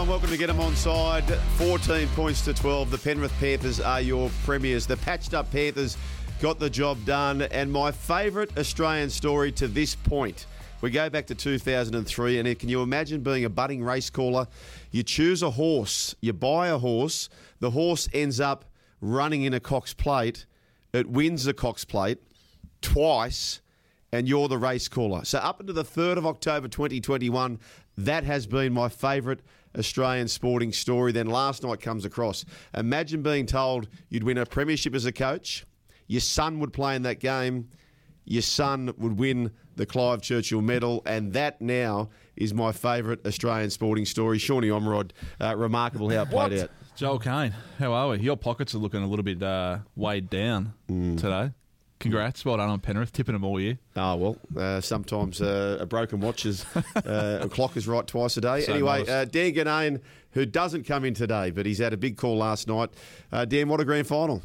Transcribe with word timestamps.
everyone. 0.00 0.08
Welcome 0.08 0.30
to 0.30 0.38
Get 0.38 0.48
'em 0.48 0.60
on 0.60 0.74
side. 0.76 1.24
14 1.58 2.08
points 2.16 2.42
to 2.46 2.54
12. 2.54 2.90
The 2.90 2.96
Penrith 2.96 3.32
Panthers 3.38 3.80
are 3.80 4.00
your 4.00 4.30
premiers. 4.44 4.86
The 4.86 4.96
patched 4.96 5.34
up 5.34 5.50
Panthers 5.52 5.98
got 6.40 6.58
the 6.58 6.70
job 6.70 7.04
done. 7.04 7.42
And 7.42 7.70
my 7.70 7.92
favourite 7.92 8.56
Australian 8.56 9.10
story 9.10 9.52
to 9.52 9.68
this 9.68 9.94
point. 9.94 10.46
We 10.80 10.90
go 10.90 11.10
back 11.10 11.26
to 11.26 11.34
2003, 11.34 12.38
and 12.38 12.58
can 12.58 12.70
you 12.70 12.80
imagine 12.80 13.20
being 13.20 13.44
a 13.44 13.50
budding 13.50 13.84
race 13.84 14.08
caller? 14.08 14.46
You 14.90 15.02
choose 15.02 15.42
a 15.42 15.50
horse, 15.50 16.14
you 16.22 16.32
buy 16.32 16.68
a 16.68 16.78
horse, 16.78 17.28
the 17.58 17.72
horse 17.72 18.08
ends 18.14 18.40
up 18.40 18.64
running 19.02 19.42
in 19.42 19.52
a 19.52 19.60
Cox 19.60 19.92
plate, 19.92 20.46
it 20.94 21.10
wins 21.10 21.44
the 21.44 21.52
Cox 21.52 21.84
plate 21.84 22.18
twice, 22.80 23.60
and 24.10 24.26
you're 24.26 24.48
the 24.48 24.56
race 24.56 24.88
caller. 24.88 25.26
So, 25.26 25.38
up 25.40 25.60
until 25.60 25.74
the 25.74 25.84
3rd 25.84 26.16
of 26.16 26.26
October 26.26 26.68
2021, 26.68 27.58
that 27.98 28.24
has 28.24 28.46
been 28.46 28.72
my 28.72 28.88
favourite 28.88 29.40
Australian 29.78 30.28
sporting 30.28 30.72
story. 30.72 31.12
Then 31.12 31.26
last 31.26 31.62
night 31.62 31.80
comes 31.80 32.04
across. 32.04 32.44
Imagine 32.76 33.22
being 33.22 33.46
told 33.46 33.88
you'd 34.08 34.24
win 34.24 34.38
a 34.38 34.46
premiership 34.46 34.94
as 34.94 35.04
a 35.04 35.12
coach, 35.12 35.64
your 36.06 36.20
son 36.20 36.58
would 36.60 36.72
play 36.72 36.96
in 36.96 37.02
that 37.02 37.20
game, 37.20 37.68
your 38.24 38.42
son 38.42 38.92
would 38.98 39.18
win 39.18 39.50
the 39.76 39.86
Clive 39.86 40.20
Churchill 40.22 40.60
medal, 40.60 41.02
and 41.06 41.32
that 41.32 41.60
now 41.62 42.10
is 42.36 42.52
my 42.52 42.70
favourite 42.72 43.24
Australian 43.26 43.70
sporting 43.70 44.04
story. 44.04 44.38
Shawnee 44.38 44.68
Omrod, 44.68 45.12
uh, 45.40 45.56
remarkable 45.56 46.10
how 46.10 46.22
it 46.22 46.30
played 46.30 46.52
What? 46.52 46.58
out. 46.60 46.70
Joel 46.96 47.18
Caine, 47.18 47.54
how 47.78 47.92
are 47.94 48.08
we? 48.10 48.18
Your 48.18 48.36
pockets 48.36 48.74
are 48.74 48.78
looking 48.78 49.02
a 49.02 49.06
little 49.06 49.22
bit 49.22 49.42
uh, 49.42 49.78
weighed 49.96 50.28
down 50.28 50.74
Mm. 50.88 51.16
today. 51.18 51.52
Congrats, 52.00 52.44
well 52.46 52.56
done 52.56 52.70
on 52.70 52.80
Penrith, 52.80 53.12
tipping 53.12 53.34
them 53.34 53.44
all 53.44 53.60
year. 53.60 53.78
Oh 53.94 54.16
well, 54.16 54.36
uh, 54.56 54.80
sometimes 54.80 55.40
uh, 55.42 55.76
a 55.80 55.86
broken 55.86 56.18
watch 56.20 56.46
is 56.46 56.64
uh, 56.96 57.40
a 57.42 57.48
clock 57.48 57.76
is 57.76 57.86
right 57.86 58.06
twice 58.06 58.36
a 58.38 58.40
day. 58.40 58.62
So 58.62 58.72
anyway, 58.72 59.00
modest. 59.00 59.10
uh, 59.10 59.24
Dan 59.26 59.52
Ginnane, 59.52 60.00
who 60.32 60.46
doesn't 60.46 60.84
come 60.84 61.04
in 61.04 61.12
today, 61.12 61.50
but 61.50 61.66
he's 61.66 61.78
had 61.78 61.92
a 61.92 61.98
big 61.98 62.16
call 62.16 62.38
last 62.38 62.66
night. 62.68 62.88
Uh, 63.30 63.44
Dan, 63.44 63.68
what 63.68 63.80
a 63.80 63.84
grand 63.84 64.06
final! 64.06 64.42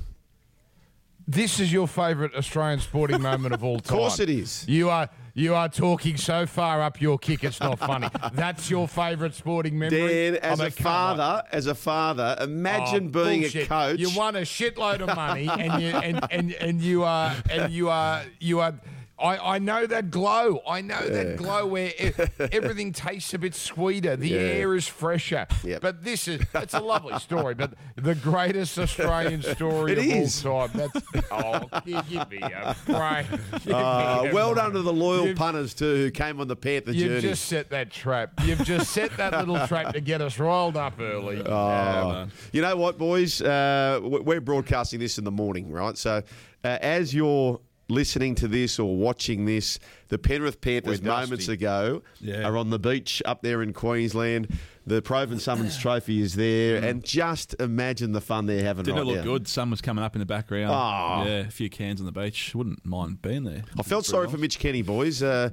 This 1.27 1.59
is 1.59 1.71
your 1.73 1.87
favourite 1.87 2.35
Australian 2.35 2.81
sporting 2.81 3.21
moment 3.23 3.53
of 3.53 3.63
all 3.63 3.79
time. 3.79 3.95
Of 3.95 3.99
course 4.01 4.19
it 4.19 4.29
is. 4.29 4.65
You 4.67 4.89
are 4.89 5.09
you 5.37 5.53
are 5.53 5.69
talking 5.69 6.17
so 6.17 6.45
far 6.47 6.81
up 6.81 6.99
your 7.01 7.19
kick, 7.19 7.43
it's 7.43 7.59
not 7.59 7.77
funny. 7.77 8.07
That's 8.33 8.69
your 8.69 8.87
favourite 8.87 9.33
sporting 9.35 9.77
memory. 9.77 10.31
Dan, 10.31 10.35
as 10.37 10.59
I 10.59 10.63
mean, 10.63 10.73
a 10.73 10.77
on. 10.77 10.83
father, 11.17 11.43
as 11.51 11.67
a 11.67 11.75
father, 11.75 12.37
imagine 12.41 13.11
Oh, 13.13 13.23
being 13.25 13.41
bullshit. 13.41 13.65
a 13.65 13.67
coach. 13.67 13.99
You 13.99 14.09
won 14.17 14.35
a 14.37 14.41
shitload 14.41 15.01
of 15.01 15.15
money, 15.15 15.47
and 15.47 15.81
you 15.81 15.89
and, 15.89 16.25
and, 16.31 16.53
and 16.53 16.81
you 16.81 17.03
are 17.03 17.35
and 17.51 17.71
you 17.71 17.89
are 17.89 18.23
you 18.39 18.61
are. 18.61 18.73
I, 19.17 19.55
I 19.55 19.59
know 19.59 19.85
that 19.87 20.11
glow. 20.11 20.61
I 20.67 20.81
know 20.81 20.99
that 21.07 21.37
glow 21.37 21.65
where 21.67 21.87
e- 21.97 22.11
everything 22.51 22.91
tastes 22.91 23.33
a 23.33 23.39
bit 23.39 23.55
sweeter. 23.55 24.17
The 24.17 24.27
Yeah. 24.29 24.39
air 24.39 24.75
is 24.75 24.87
fresher. 24.87 25.47
Yep. 25.63 25.81
But 25.81 26.03
this 26.03 26.27
is 26.27 26.41
it's 26.53 26.73
a 26.73 26.81
lovely 26.81 27.17
story. 27.19 27.53
But 27.55 27.75
the 27.95 28.15
greatest 28.15 28.77
Australian 28.77 29.41
story 29.55 29.93
It 29.93 29.97
of 29.99 30.05
is. 30.05 30.45
all 30.45 30.67
time. 30.67 30.89
That's 30.93 31.05
oh, 31.31 31.69
give, 31.85 32.09
give 32.09 32.29
me 32.29 32.39
a 32.41 32.75
break. 32.85 33.29
Give 33.29 33.65
me 33.67 33.73
Uh, 33.73 33.77
a 34.25 34.33
well 34.33 34.53
break. 34.53 34.63
done 34.65 34.73
to 34.73 34.81
the 34.81 34.91
loyal 34.93 35.27
You've- 35.27 35.35
punters 35.37 35.73
too, 35.73 35.95
who 35.95 36.11
came 36.11 36.41
on 36.41 36.49
the 36.49 36.55
Panther 36.57 36.87
journey. 36.91 36.99
You've 36.99 37.21
journey. 37.21 37.29
just 37.33 37.45
set 37.45 37.69
that 37.69 37.91
trap. 37.91 38.33
You've 38.43 38.65
just 38.65 38.91
set 38.91 39.15
that 39.15 39.31
little 39.31 39.65
trap 39.67 39.93
to 39.93 40.01
get 40.01 40.19
us 40.21 40.37
rolled 40.39 40.75
up 40.75 40.99
early. 40.99 41.41
Oh. 41.41 42.27
You 42.51 42.61
know 42.61 42.75
what, 42.75 42.97
boys? 42.97 43.41
Uh, 43.41 43.99
we're 44.03 44.41
broadcasting 44.41 44.99
this 44.99 45.17
in 45.17 45.23
the 45.23 45.31
morning, 45.31 45.71
right? 45.71 45.97
So, 45.97 46.21
uh, 46.65 46.67
as 46.81 47.13
you're 47.13 47.61
listening 47.87 48.35
to 48.35 48.47
this 48.47 48.79
or 48.79 48.95
watching 48.97 49.45
this, 49.45 49.79
the 50.09 50.17
Penrith 50.17 50.61
Panthers 50.61 51.01
moments 51.01 51.47
ago 51.47 52.01
Yeah. 52.19 52.43
are 52.47 52.57
on 52.57 52.69
the 52.69 52.79
beach 52.79 53.21
up 53.25 53.41
there 53.41 53.61
in 53.61 53.73
Queensland. 53.73 54.47
The 54.87 55.01
Provan 55.01 55.39
Summons 55.39 55.77
Trophy 55.79 56.21
is 56.21 56.35
there, 56.35 56.83
and 56.83 57.03
just 57.03 57.55
imagine 57.59 58.11
the 58.11 58.21
fun 58.21 58.45
they're 58.45 58.63
having 58.63 58.85
Didn't 58.85 58.97
right 58.97 59.01
it 59.01 59.07
look 59.07 59.17
now. 59.17 59.23
good? 59.23 59.47
Sun 59.47 59.71
was 59.71 59.81
coming 59.81 60.03
up 60.03 60.15
in 60.15 60.19
the 60.19 60.27
background. 60.27 60.69
Oh. 60.71 61.27
Yeah, 61.27 61.39
a 61.39 61.49
few 61.49 61.69
cans 61.71 61.99
on 61.99 62.05
the 62.05 62.11
beach. 62.11 62.53
Wouldn't 62.53 62.85
mind 62.85 63.21
being 63.23 63.45
there. 63.45 63.63
I 63.79 63.81
felt 63.81 64.05
sorry 64.05 64.27
for 64.29 64.37
Mitch 64.37 64.59
Kenny, 64.59 64.83
boys. 64.83 65.23
Uh, 65.23 65.49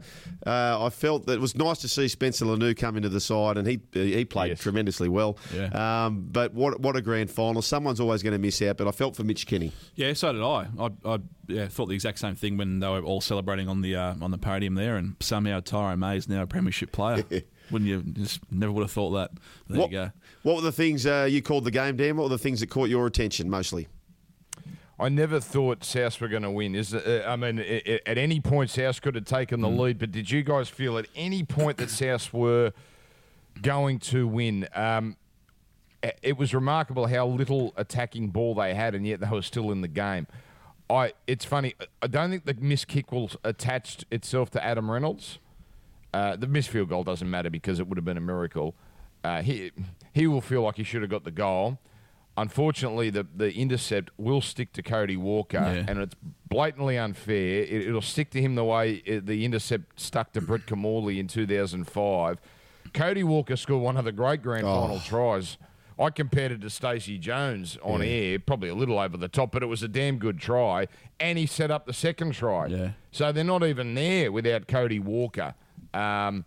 uh, 0.47 0.85
I 0.85 0.91
felt 0.91 1.25
that 1.27 1.33
it 1.35 1.41
was 1.41 1.57
nice 1.57 1.79
to 1.79 1.89
see 1.89 2.09
Spencer 2.09 2.45
Leniu 2.45 2.77
come 2.77 2.97
into 2.99 3.09
the 3.09 3.21
side, 3.21 3.57
and 3.57 3.67
he 3.67 3.81
he 3.95 4.25
played 4.27 4.49
Yes. 4.51 4.61
tremendously 4.61 5.09
well. 5.09 5.39
Yeah. 5.55 6.05
Um, 6.07 6.27
but 6.31 6.53
what 6.53 6.81
what 6.81 6.97
a 6.97 7.01
grand 7.01 7.31
final! 7.31 7.63
Someone's 7.63 8.01
always 8.01 8.23
going 8.23 8.33
to 8.35 8.39
miss 8.39 8.61
out, 8.61 8.77
but 8.77 8.87
I 8.87 8.91
felt 8.91 9.17
for 9.17 9.25
Mitch 9.25 9.47
Kenny. 9.47 9.73
Yeah, 9.95 10.13
so 10.13 10.33
did 10.35 10.43
I. 10.43 10.67
I, 10.79 10.91
I 11.15 11.19
yeah, 11.49 11.69
thought 11.69 11.87
the 11.87 11.95
exact 11.95 12.19
same 12.19 12.35
thing 12.35 12.59
when 12.59 12.81
they 12.81 12.89
were 12.89 13.01
all 13.01 13.21
celebrating 13.23 13.69
on 13.69 13.81
the 13.81 13.97
uh, 13.97 14.15
on 14.21 14.31
the 14.31 14.37
podium 14.39 14.75
there, 14.75 14.97
and 14.97 15.17
somehow 15.21 15.61
Tyrone 15.61 16.01
May 16.01 16.19
is 16.19 16.29
now 16.29 16.43
a 16.43 16.47
premiership 16.47 16.93
player. 16.93 17.25
Wouldn't 17.73 17.89
you? 17.91 18.03
Just 18.03 18.41
never 18.53 18.71
would 18.73 18.83
have 18.83 18.91
thought 18.93 19.11
that. 19.13 19.31
There 19.69 19.81
what, 19.81 19.91
you 19.91 19.99
go. 19.99 20.11
what 20.43 20.57
were 20.57 20.63
the 20.63 20.73
things 20.73 21.07
uh, 21.07 21.27
you 21.31 21.43
called 21.43 21.65
the 21.65 21.71
game, 21.71 21.97
Dan? 21.97 22.17
What 22.17 22.25
were 22.25 22.29
the 22.29 22.39
things 22.39 22.61
that 22.61 22.69
caught 22.69 22.89
your 22.89 23.07
attention 23.07 23.49
mostly? 23.51 23.89
I 25.01 25.09
never 25.09 25.41
thought 25.41 25.83
South 25.83 26.21
were 26.21 26.29
going 26.29 26.43
to 26.45 26.51
win. 26.51 26.75
Is 26.77 26.95
uh, 26.95 27.25
I 27.27 27.35
mean, 27.37 27.59
i- 27.59 27.83
i- 27.87 28.01
at 28.07 28.19
any 28.19 28.41
point 28.41 28.71
South 28.71 29.01
could 29.03 29.15
have 29.17 29.25
taken 29.25 29.61
the 29.61 29.69
lead, 29.69 29.99
but 29.99 30.13
did 30.13 30.31
you 30.31 30.43
guys 30.43 30.69
feel 30.69 30.97
at 30.99 31.07
any 31.17 31.43
point 31.43 31.79
that 31.79 31.91
South 31.91 32.33
were 32.33 32.73
going 33.61 33.99
to 34.01 34.27
win? 34.29 34.69
Um, 34.75 35.17
it 36.23 36.37
was 36.37 36.53
remarkable 36.53 37.07
how 37.07 37.27
little 37.27 37.73
attacking 37.77 38.29
ball 38.31 38.55
they 38.55 38.75
had, 38.75 38.95
and 38.95 39.07
yet 39.07 39.21
they 39.21 39.29
were 39.29 39.43
still 39.43 39.71
in 39.73 39.81
the 39.81 39.89
game. 39.89 40.27
I. 40.91 41.13
It's 41.27 41.45
funny. 41.45 41.75
I 42.03 42.07
don't 42.07 42.31
think 42.31 42.45
the 42.45 42.55
miss 42.55 42.85
kick 42.85 43.11
will 43.13 43.31
attached 43.45 44.05
itself 44.11 44.51
to 44.51 44.63
Adam 44.65 44.91
Reynolds. 44.91 45.39
Uh, 46.15 46.37
the 46.37 46.47
missed 46.47 46.69
field 46.69 46.89
goal 46.89 47.05
doesn't 47.05 47.29
matter 47.31 47.49
because 47.51 47.81
it 47.81 47.87
would 47.89 47.97
have 47.97 48.05
been 48.05 48.17
a 48.19 48.21
miracle. 48.21 48.75
Uh, 49.25 49.41
he 49.43 49.71
he 50.13 50.27
will 50.27 50.41
feel 50.41 50.63
like 50.63 50.77
he 50.77 50.85
should 50.85 51.01
have 51.03 51.11
got 51.11 51.25
the 51.25 51.31
goal. 51.31 51.79
Unfortunately, 52.37 53.11
the, 53.11 53.27
the 53.37 53.53
intercept 53.55 54.11
will 54.17 54.41
stick 54.41 54.73
to 54.73 54.83
Cody 54.83 55.19
Walker, 55.19 55.59
Yeah. 55.59 55.85
and 55.87 55.99
it's 55.99 56.15
blatantly 56.49 56.97
unfair. 56.97 57.63
It, 57.63 57.89
it'll 57.89 58.01
stick 58.01 58.31
to 58.31 58.41
him 58.41 58.55
the 58.55 58.65
way 58.65 59.03
it, 59.05 59.27
the 59.27 59.45
intercept 59.45 60.01
stuck 60.01 60.33
to 60.33 60.41
Brett 60.41 60.65
Kimmorley 60.67 61.19
in 61.19 61.29
2005. 61.29 62.39
Cody 62.95 63.23
Walker 63.23 63.55
scored 63.57 63.83
one 63.83 63.97
of 63.99 64.07
the 64.07 64.13
great 64.13 64.43
grand 64.43 64.63
final 64.63 64.99
tries. 65.01 65.59
I 66.03 66.11
compared 66.11 66.53
it 66.53 66.61
to 66.63 66.71
Stacey 66.71 67.17
Jones 67.19 67.79
on 67.83 68.03
air, 68.03 68.39
probably 68.39 68.69
a 68.69 68.75
little 68.75 68.99
over 68.99 69.17
the 69.17 69.29
top, 69.29 69.53
but 69.53 69.63
it 69.63 69.67
was 69.67 69.83
a 69.83 69.89
damn 69.89 70.19
good 70.19 70.39
try. 70.39 70.89
And 71.21 71.39
he 71.39 71.47
set 71.47 71.71
up 71.71 71.87
the 71.87 71.93
second 71.93 72.33
try. 72.35 72.67
Yeah. 72.67 72.91
So 73.13 73.31
they're 73.33 73.45
not 73.45 73.63
even 73.65 73.95
there 73.95 74.33
without 74.33 74.67
Cody 74.69 74.99
Walker. 74.99 75.55
Um, 75.95 76.45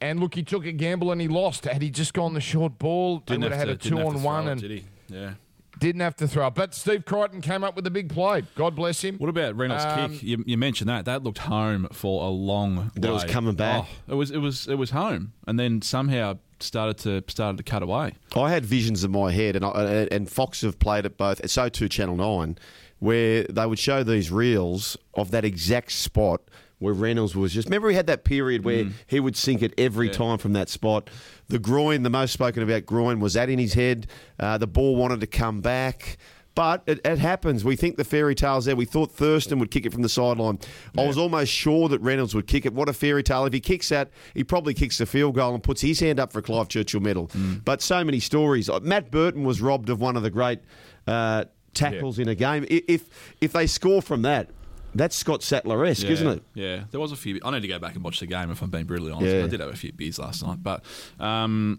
and 0.00 0.20
look, 0.20 0.34
he 0.34 0.42
took 0.42 0.64
a 0.66 0.72
gamble 0.72 1.12
and 1.12 1.20
he 1.20 1.28
lost. 1.28 1.64
Had 1.64 1.82
he 1.82 1.90
just 1.90 2.14
gone 2.14 2.34
the 2.34 2.40
short 2.40 2.78
ball, 2.78 3.18
they 3.20 3.34
Didn't 3.34 3.42
would 3.44 3.52
have 3.52 3.58
had 3.68 3.80
to- 3.80 3.86
a 3.86 3.90
two 3.90 3.98
on 4.00 4.22
one. 4.22 4.48
it, 4.48 4.52
and 4.52 4.60
did 4.60 4.70
he? 4.70 4.84
Yeah. 5.08 5.30
didn't 5.78 6.00
have 6.02 6.14
to 6.16 6.28
throw 6.28 6.46
it. 6.48 6.54
But 6.54 6.74
Steve 6.74 7.04
Crichton 7.06 7.40
came 7.40 7.64
up 7.64 7.74
with 7.74 7.86
a 7.86 7.90
big 7.90 8.10
play. 8.10 8.42
God 8.54 8.76
bless 8.76 9.02
him. 9.02 9.16
What 9.16 9.30
about 9.30 9.56
Reynolds' 9.56 9.84
Um, 9.84 10.12
kick? 10.12 10.22
You, 10.22 10.44
you 10.46 10.58
mentioned 10.58 10.90
that. 10.90 11.06
That 11.06 11.22
looked 11.22 11.38
home 11.38 11.88
for 11.92 12.22
a 12.24 12.28
long 12.28 12.90
That 12.94 13.04
it 13.08 13.10
was 13.12 13.24
coming 13.24 13.54
back. 13.54 13.86
Oh, 14.08 14.12
it 14.12 14.14
was. 14.14 14.30
It 14.30 14.38
was. 14.38 14.68
It 14.68 14.74
was 14.76 14.90
home, 14.90 15.32
and 15.46 15.58
then 15.58 15.80
somehow 15.80 16.38
started 16.62 16.98
to 16.98 17.22
started 17.30 17.56
to 17.58 17.62
cut 17.62 17.82
away. 17.82 18.14
I 18.36 18.50
had 18.50 18.64
visions 18.64 19.04
in 19.04 19.10
my 19.10 19.30
head, 19.32 19.56
and 19.56 19.64
I, 19.64 20.08
and 20.10 20.28
Fox 20.30 20.60
have 20.62 20.78
played 20.78 21.04
it 21.06 21.16
both. 21.16 21.48
So 21.50 21.68
too 21.68 21.88
Channel 21.88 22.16
Nine, 22.16 22.58
where 22.98 23.44
they 23.44 23.66
would 23.66 23.78
show 23.78 24.02
these 24.02 24.30
reels 24.30 24.96
of 25.14 25.30
that 25.30 25.44
exact 25.44 25.92
spot 25.92 26.42
where 26.78 26.94
Reynolds 26.94 27.36
was 27.36 27.52
just. 27.52 27.66
Remember, 27.68 27.90
he 27.90 27.94
had 27.96 28.06
that 28.06 28.24
period 28.24 28.64
where 28.64 28.86
he 29.06 29.20
would 29.20 29.36
sink 29.36 29.60
it 29.62 29.74
every 29.76 30.06
Yeah. 30.06 30.12
time 30.14 30.38
from 30.38 30.54
that 30.54 30.68
spot. 30.70 31.10
The 31.48 31.58
groin, 31.58 32.04
the 32.04 32.10
most 32.10 32.32
spoken 32.32 32.62
about 32.62 32.86
groin, 32.86 33.20
was 33.20 33.34
that 33.34 33.50
in 33.50 33.58
his 33.58 33.74
head. 33.74 34.06
Uh, 34.38 34.56
the 34.56 34.66
ball 34.66 34.96
wanted 34.96 35.20
to 35.20 35.26
come 35.26 35.60
back. 35.60 36.16
But 36.56 36.82
it, 36.86 37.00
it 37.04 37.18
happens. 37.18 37.64
We 37.64 37.76
think 37.76 37.96
the 37.96 38.04
fairy 38.04 38.34
tale's 38.34 38.64
there. 38.64 38.74
We 38.74 38.84
thought 38.84 39.12
Thurston 39.12 39.58
would 39.60 39.70
kick 39.70 39.86
it 39.86 39.92
from 39.92 40.02
the 40.02 40.08
sideline. 40.08 40.58
I 40.98 41.06
was 41.06 41.16
almost 41.16 41.52
sure 41.52 41.88
that 41.88 42.00
Reynolds 42.00 42.34
would 42.34 42.46
kick 42.48 42.66
it. 42.66 42.74
What 42.74 42.88
a 42.88 42.92
fairy 42.92 43.22
tale. 43.22 43.44
If 43.46 43.52
he 43.52 43.60
kicks 43.60 43.88
that, 43.90 44.10
he 44.34 44.42
probably 44.42 44.74
kicks 44.74 44.98
the 44.98 45.06
field 45.06 45.36
goal 45.36 45.54
and 45.54 45.62
puts 45.62 45.80
his 45.80 46.00
hand 46.00 46.18
up 46.18 46.32
for 46.32 46.40
a 46.40 46.42
Clive 46.42 46.68
Churchill 46.68 47.00
medal. 47.00 47.30
But 47.64 47.82
so 47.82 48.02
many 48.04 48.20
stories. 48.20 48.68
Uh, 48.68 48.80
Matt 48.80 49.10
Burton 49.10 49.44
was 49.44 49.60
robbed 49.60 49.90
of 49.90 50.00
one 50.00 50.16
of 50.16 50.22
the 50.22 50.30
great 50.30 50.58
uh, 51.06 51.44
tackles 51.72 52.18
in 52.18 52.28
a 52.28 52.34
game. 52.34 52.66
If, 52.68 53.34
if 53.40 53.52
they 53.52 53.66
score 53.68 54.02
from 54.02 54.22
that, 54.22 54.50
that's 54.92 55.14
Scott 55.14 55.44
Sattler 55.44 55.84
esque, 55.84 56.04
yeah, 56.04 56.10
isn't 56.10 56.26
it? 56.26 56.42
Yeah, 56.54 56.84
there 56.90 56.98
was 56.98 57.12
a 57.12 57.16
few. 57.16 57.38
I 57.44 57.52
need 57.52 57.62
to 57.62 57.68
go 57.68 57.78
back 57.78 57.94
and 57.94 58.02
watch 58.02 58.18
the 58.18 58.26
game 58.26 58.50
if 58.50 58.60
I'm 58.60 58.70
being 58.70 58.86
brutally 58.86 59.12
honest. 59.12 59.34
Yeah. 59.34 59.44
I 59.44 59.46
did 59.46 59.60
have 59.60 59.70
a 59.70 59.76
few 59.76 59.92
beers 59.92 60.18
last 60.18 60.44
night, 60.44 60.64
but 60.64 60.84
um, 61.20 61.78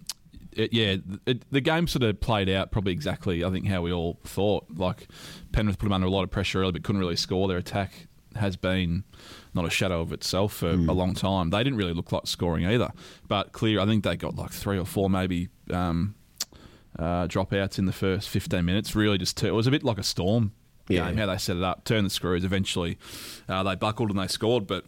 it, 0.54 0.74
yeah, 0.74 0.96
it, 1.26 1.50
the 1.52 1.62
game 1.62 1.88
sort 1.88 2.04
of 2.04 2.20
played 2.20 2.50
out 2.50 2.72
probably 2.72 2.92
exactly. 2.94 3.44
I 3.44 3.50
think 3.50 3.68
how 3.68 3.82
we 3.82 3.92
all 3.94 4.20
thought. 4.24 4.66
Like 4.76 5.08
Penrith 5.52 5.78
put 5.80 5.86
them 5.86 5.94
under 5.94 6.08
a 6.08 6.12
lot 6.12 6.24
of 6.24 6.32
pressure 6.32 6.62
early, 6.62 6.72
but 6.74 6.84
couldn't 6.84 7.00
really 7.02 7.16
score. 7.16 7.48
Their 7.48 7.58
attack 7.58 8.08
has 8.36 8.56
been 8.56 9.04
not 9.54 9.66
a 9.66 9.70
shadow 9.70 10.00
of 10.02 10.14
itself 10.14 10.54
for 10.54 10.74
Hmm. 10.76 10.90
a 10.90 10.94
long 10.94 11.14
time. 11.14 11.50
They 11.50 11.64
didn't 11.64 11.78
really 11.78 11.94
look 11.94 12.12
like 12.14 12.28
scoring 12.28 12.66
either, 12.66 12.92
but 13.28 13.52
clear. 13.52 13.80
I 13.82 13.86
think 13.86 14.04
they 14.04 14.16
got 14.16 14.36
like 14.36 14.52
three 14.52 14.78
or 14.80 14.86
four 14.86 15.10
maybe. 15.10 15.50
Um, 15.72 16.16
uh, 17.00 17.26
dropouts 17.28 17.80
in 17.80 17.86
the 17.86 17.94
first 17.94 18.28
15 18.28 18.66
minutes 18.66 18.96
really 18.96 19.18
just 19.18 19.42
it 19.44 19.52
was 19.52 19.66
a 19.66 19.72
bit 19.72 19.82
like 19.82 19.98
a 19.98 20.04
storm 20.04 20.52
Yeah. 20.90 21.08
game 21.08 21.18
how 21.18 21.26
they 21.28 21.38
set 21.38 21.56
it 21.56 21.64
up 21.64 21.86
turned 21.86 22.06
the 22.06 22.10
screws 22.10 22.44
eventually 22.44 22.98
uh, 23.48 23.64
they 23.64 23.76
buckled 23.76 24.10
and 24.10 24.20
they 24.20 24.28
scored 24.28 24.68
but 24.68 24.84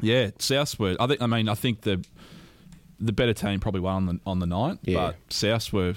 yeah 0.00 0.30
South 0.38 0.78
were 0.78 0.96
I 0.98 1.06
think 1.06 1.20
I 1.20 1.26
mean 1.26 1.50
I 1.50 1.54
think 1.54 1.82
the 1.82 2.02
the 3.00 3.12
better 3.12 3.32
team 3.34 3.60
probably 3.60 3.80
won 3.80 3.94
on 3.94 4.06
the 4.06 4.20
on 4.26 4.38
the 4.38 4.46
night, 4.46 4.78
Yeah. 4.82 5.12
but 5.12 5.16
South 5.32 5.72
were. 5.72 5.94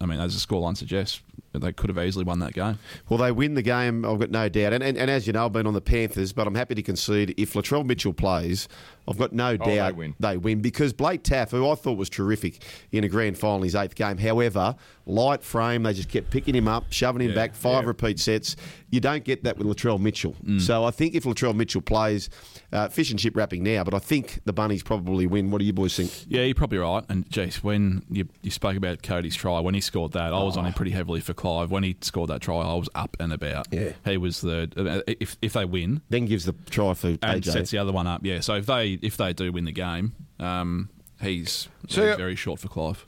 I 0.00 0.04
mean, 0.06 0.20
as 0.20 0.34
the 0.34 0.46
scoreline 0.54 0.76
suggests, 0.76 1.20
they 1.60 1.72
could 1.72 1.88
have 1.94 2.04
easily 2.04 2.24
won 2.24 2.38
that 2.40 2.52
game. 2.54 2.78
Well, 3.08 3.18
they 3.18 3.32
win 3.32 3.54
the 3.54 3.62
game, 3.62 4.04
I've 4.04 4.18
got 4.18 4.30
no 4.30 4.48
doubt. 4.48 4.72
And, 4.72 4.82
and, 4.82 4.96
and 4.96 5.10
as 5.10 5.26
you 5.26 5.32
know, 5.32 5.46
I've 5.46 5.52
been 5.52 5.66
on 5.66 5.74
the 5.74 5.80
Panthers, 5.80 6.32
but 6.32 6.46
I'm 6.46 6.54
happy 6.54 6.74
to 6.74 6.82
concede 6.82 7.34
if 7.36 7.52
Latrell 7.54 7.84
Mitchell 7.84 8.12
plays, 8.12 8.68
I've 9.08 9.18
got 9.18 9.32
no 9.32 9.56
Oh, 9.60 9.64
they 9.64 9.92
win. 9.92 10.14
they 10.18 10.36
win 10.36 10.60
because 10.60 10.92
Blake 10.92 11.22
Taaffe, 11.22 11.50
who 11.52 11.68
I 11.70 11.76
thought 11.76 11.96
was 11.96 12.08
terrific 12.10 12.62
in 12.90 13.04
a 13.04 13.08
grand 13.08 13.38
final, 13.38 13.62
his 13.62 13.74
eighth 13.76 13.94
game, 13.94 14.18
however, 14.18 14.74
light 15.06 15.42
frame, 15.44 15.84
they 15.84 15.92
just 15.92 16.08
kept 16.08 16.30
picking 16.30 16.54
him 16.56 16.66
up, 16.66 16.86
shoving 16.90 17.22
him 17.22 17.28
Yeah, 17.30 17.34
back, 17.36 17.54
five 17.54 17.82
yeah. 17.84 17.88
repeat 17.88 18.18
sets. 18.18 18.56
You 18.90 18.98
don't 19.00 19.22
get 19.22 19.44
that 19.44 19.58
with 19.58 19.66
Latrell 19.68 20.00
Mitchell. 20.00 20.34
Mm. 20.44 20.60
So 20.60 20.84
I 20.84 20.90
think 20.90 21.14
if 21.14 21.22
Latrell 21.24 21.54
Mitchell 21.54 21.80
plays, 21.82 22.28
uh, 22.72 22.88
fish 22.88 23.10
and 23.10 23.18
chip 23.18 23.36
wrapping 23.36 23.62
now, 23.62 23.84
but 23.84 23.94
I 23.94 23.98
think 24.00 24.40
the 24.44 24.52
Bunnies 24.52 24.82
probably 24.82 25.26
win. 25.28 25.50
What 25.52 25.58
do 25.58 25.64
you 25.64 25.72
boys 25.72 25.96
think? 25.96 26.12
Yeah, 26.28 26.42
you're 26.42 26.54
probably 26.56 26.78
right. 26.78 27.04
And 27.08 27.28
geez, 27.30 27.62
when 27.62 28.02
you, 28.10 28.28
you 28.42 28.50
spoke 28.50 28.76
about 28.76 29.02
Cody's 29.04 29.36
try, 29.36 29.60
when 29.60 29.74
he 29.74 29.80
scored 29.80 30.12
that, 30.12 30.32
I 30.32 30.42
was 30.42 30.56
on 30.56 30.66
him 30.66 30.72
pretty 30.72 30.90
heavily 30.90 31.20
for 31.20 31.32
Clive. 31.46 31.70
When 31.70 31.82
he 31.84 31.96
scored 32.00 32.30
that 32.30 32.40
try, 32.40 32.56
I 32.56 32.74
was 32.74 32.88
up 32.94 33.16
and 33.20 33.32
about. 33.32 33.68
Yeah. 33.70 33.92
he 34.04 34.16
was 34.16 34.40
the 34.40 35.04
if 35.06 35.36
if 35.42 35.52
they 35.52 35.64
win 35.64 36.02
Then 36.08 36.26
gives 36.26 36.44
the 36.44 36.54
try 36.70 36.94
for 36.94 37.08
and 37.08 37.20
AJ. 37.42 37.52
sets 37.52 37.70
the 37.70 37.78
other 37.78 37.92
one 37.92 38.06
up. 38.06 38.24
Yeah, 38.24 38.40
so 38.40 38.54
if 38.54 38.66
they 38.66 38.98
if 39.02 39.16
they 39.16 39.32
do 39.32 39.52
win 39.52 39.64
the 39.64 39.72
game, 39.72 40.12
um, 40.40 40.88
he's 41.20 41.68
So- 41.88 42.02
very, 42.02 42.16
very 42.16 42.36
short 42.36 42.60
for 42.60 42.68
Clive. 42.68 43.06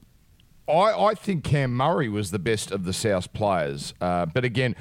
I, 0.68 0.72
I 1.06 1.14
think 1.14 1.44
Cam 1.44 1.74
Murray 1.74 2.10
was 2.10 2.30
the 2.30 2.38
best 2.38 2.70
of 2.70 2.84
the 2.84 2.92
South 2.92 3.32
players. 3.32 3.94
Uh, 4.02 4.26
but 4.26 4.44
again, 4.44 4.76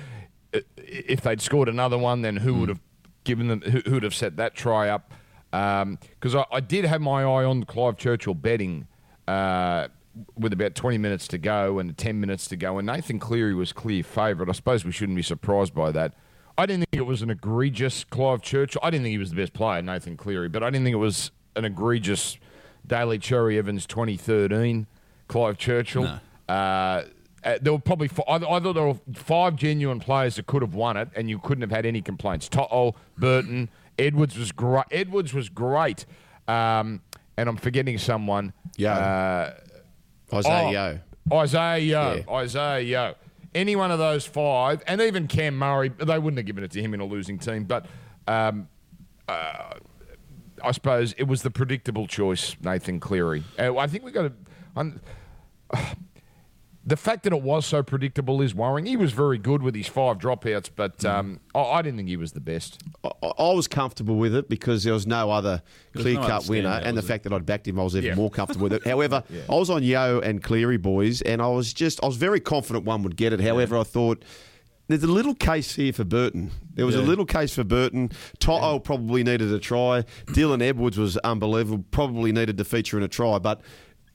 if 0.75 1.21
they'd 1.21 1.39
scored 1.42 1.69
another 1.69 1.98
one, 1.98 2.21
then 2.24 2.36
who 2.38 2.56
would 2.56 2.68
have 2.69 2.81
given 3.24 3.48
them? 3.48 3.62
Who, 3.62 3.80
who 3.86 3.92
would 3.94 4.04
have 4.04 4.13
set 4.15 4.36
that 4.36 4.54
try 4.54 4.89
up? 4.89 5.13
Because 5.51 6.36
I, 6.36 6.44
I 6.51 6.59
did 6.59 6.83
have 6.83 7.00
my 7.00 7.21
eye 7.24 7.45
on 7.45 7.63
Clive 7.63 7.95
Churchill 7.98 8.33
betting 8.33 8.88
uh, 9.30 9.88
with 10.36 10.54
about 10.54 10.75
20 10.75 10.98
minutes 10.98 11.28
to 11.30 11.38
go 11.38 11.80
and 11.80 11.98
10 11.98 12.19
minutes 12.19 12.48
to 12.48 12.56
go, 12.56 12.78
and 12.78 12.86
Nathan 12.86 13.19
Cleary 13.19 13.54
was 13.54 13.74
clear 13.74 14.04
favourite. 14.04 14.50
I 14.50 14.54
suppose 14.54 14.86
we 14.86 14.92
shouldn't 14.92 15.16
be 15.16 15.24
surprised 15.24 15.74
by 15.74 15.92
that. 15.92 16.14
I 16.58 16.66
didn't 16.66 16.86
think 16.90 17.02
it 17.02 17.06
was 17.06 17.22
an 17.22 17.30
egregious 17.30 18.04
Clive 18.04 18.42
Churchill. 18.42 18.81
I 18.84 18.90
didn't 18.90 19.04
think 19.04 19.12
he 19.12 19.18
was 19.19 19.30
the 19.30 19.36
best 19.36 19.54
player, 19.54 19.81
Nathan 19.81 20.18
Cleary, 20.18 20.50
but 20.50 20.64
I 20.64 20.69
didn't 20.69 20.86
think 20.86 20.94
it 20.96 20.98
was 20.98 21.31
an 21.56 21.66
egregious 21.66 22.38
Daly 22.86 23.19
Cherry 23.19 23.58
Evans 23.58 23.86
2013 23.86 24.88
Clive 25.28 25.58
Churchill. 25.58 26.04
No. 26.04 26.19
Uh, 26.50 27.04
uh, 27.44 27.58
there 27.62 27.72
were 27.72 27.80
probably 27.80 28.10
I, 28.28 28.36
I 28.36 28.60
thought 28.60 28.74
there 28.74 28.88
were 28.88 29.00
five 29.14 29.56
genuine 29.56 30.00
players 30.00 30.36
that 30.36 30.48
could 30.48 30.62
have 30.62 30.74
won 30.74 30.98
it, 30.98 31.10
and 31.16 31.30
you 31.30 31.40
couldn't 31.40 31.62
have 31.62 31.72
had 31.72 31.86
any 31.86 32.02
complaints. 32.02 32.50
To'o, 32.50 32.96
Burton, 33.18 33.69
Edwards 34.00 34.38
was 34.38 34.52
great. 34.52 34.86
Edwards 34.92 35.34
was 35.34 35.50
great, 35.50 36.06
um, 36.48 37.02
and 37.38 37.48
I'm 37.48 37.58
forgetting 37.58 37.98
someone. 38.00 38.54
Yeo. 38.78 38.92
Uh, 38.92 39.54
Isaiah 40.33 40.65
oh, 40.65 40.69
Yeo. 40.69 41.39
Isaiah 41.39 41.77
Yeo. 41.77 42.15
Yeah. 42.15 42.33
Isaiah 42.33 42.81
Yeo. 42.81 43.15
Any 43.56 43.75
one 43.75 43.91
of 43.91 44.00
those 44.00 44.25
five, 44.25 44.83
and 44.88 45.01
even 45.01 45.27
Cam 45.27 45.57
Murray, 45.57 45.89
they 45.89 46.19
wouldn't 46.19 46.38
have 46.38 46.45
given 46.45 46.63
it 46.63 46.71
to 46.71 46.81
him 46.81 46.94
in 46.94 47.00
a 47.00 47.06
losing 47.06 47.39
team. 47.39 47.63
But 47.63 47.85
um, 48.27 48.68
uh, 49.27 49.74
I 50.63 50.71
suppose 50.71 51.13
it 51.18 51.24
was 51.24 51.41
the 51.41 51.50
predictable 51.50 52.07
choice, 52.07 52.56
Nathan 52.62 53.00
Cleary. 53.00 53.44
Uh, 53.57 53.77
I 53.77 53.88
think 53.88 54.03
we've 54.03 54.13
got 54.13 54.24
to. 54.24 54.33
Um, 54.75 55.01
the 56.88 56.95
fact 56.95 57.24
that 57.24 57.34
it 57.34 57.42
was 57.42 57.66
so 57.66 57.84
predictable 57.84 58.42
is 58.42 58.56
worrying. 58.56 58.86
He 58.86 58.95
was 58.95 59.12
very 59.12 59.38
good 59.38 59.62
with 59.62 59.75
his 59.75 59.88
five 59.88 60.18
dropouts, 60.19 60.69
but 60.74 61.04
um, 61.04 61.42
I, 61.54 61.60
I 61.60 61.81
didn't 61.81 61.98
think 61.98 62.07
he 62.07 62.16
was 62.16 62.31
the 62.31 62.39
best. 62.39 62.81
I, 63.04 63.10
I 63.38 63.51
was 63.54 63.68
comfortable 63.68 64.16
with 64.16 64.34
it 64.34 64.48
because 64.48 64.86
there 64.86 64.94
was 64.94 65.06
no 65.06 65.30
other 65.30 65.62
clear 65.94 66.13
no 66.16 66.22
cut 66.22 66.31
other 66.44 66.50
winner, 66.50 66.69
standout, 66.69 66.84
and 66.86 66.98
the 66.98 67.01
was 67.01 67.07
fact 67.10 67.25
that 67.25 67.34
I'd 67.34 67.45
backed 67.45 67.68
him, 67.68 67.78
I 67.78 67.84
was 67.84 67.98
even 67.98 68.07
Yeah. 68.07 68.16
more 68.16 68.30
comfortable 68.30 68.63
with 68.63 68.74
it. 68.74 68.88
However, 68.88 69.22
I 69.50 69.54
was 69.54 69.69
on 69.69 69.84
Yeo 69.84 70.22
and 70.22 70.42
Cleary 70.42 70.78
boys, 70.78 71.22
and 71.22 71.42
I 71.42 71.48
was 71.50 71.74
just 71.74 72.01
I 72.01 72.07
was 72.07 72.16
very 72.16 72.39
confident 72.39 72.86
one 72.86 73.04
would 73.04 73.18
get 73.18 73.33
it. 73.33 73.42
However, 73.42 73.78
I 73.78 73.83
thought. 73.83 74.24
There's 74.90 75.04
a 75.04 75.07
little 75.07 75.36
case 75.36 75.75
here 75.75 75.92
for 75.92 76.06
Burton. 76.06 76.50
There 76.75 76.86
was 76.86 76.95
a 76.95 77.01
little 77.01 77.25
case 77.25 77.54
for 77.54 77.66
Burton. 77.66 78.10
To'o 78.40 78.80
probably 78.80 79.22
needed 79.22 79.51
a 79.51 79.60
try. 79.60 80.06
Dylan 80.28 80.62
Edwards 80.62 80.98
was 80.98 81.18
unbelievable. 81.18 81.83
Probably 81.92 82.31
needed 82.31 82.57
to 82.57 82.63
feature 82.63 82.95
in 82.95 83.04
a 83.04 83.10
try, 83.10 83.38
but 83.38 83.60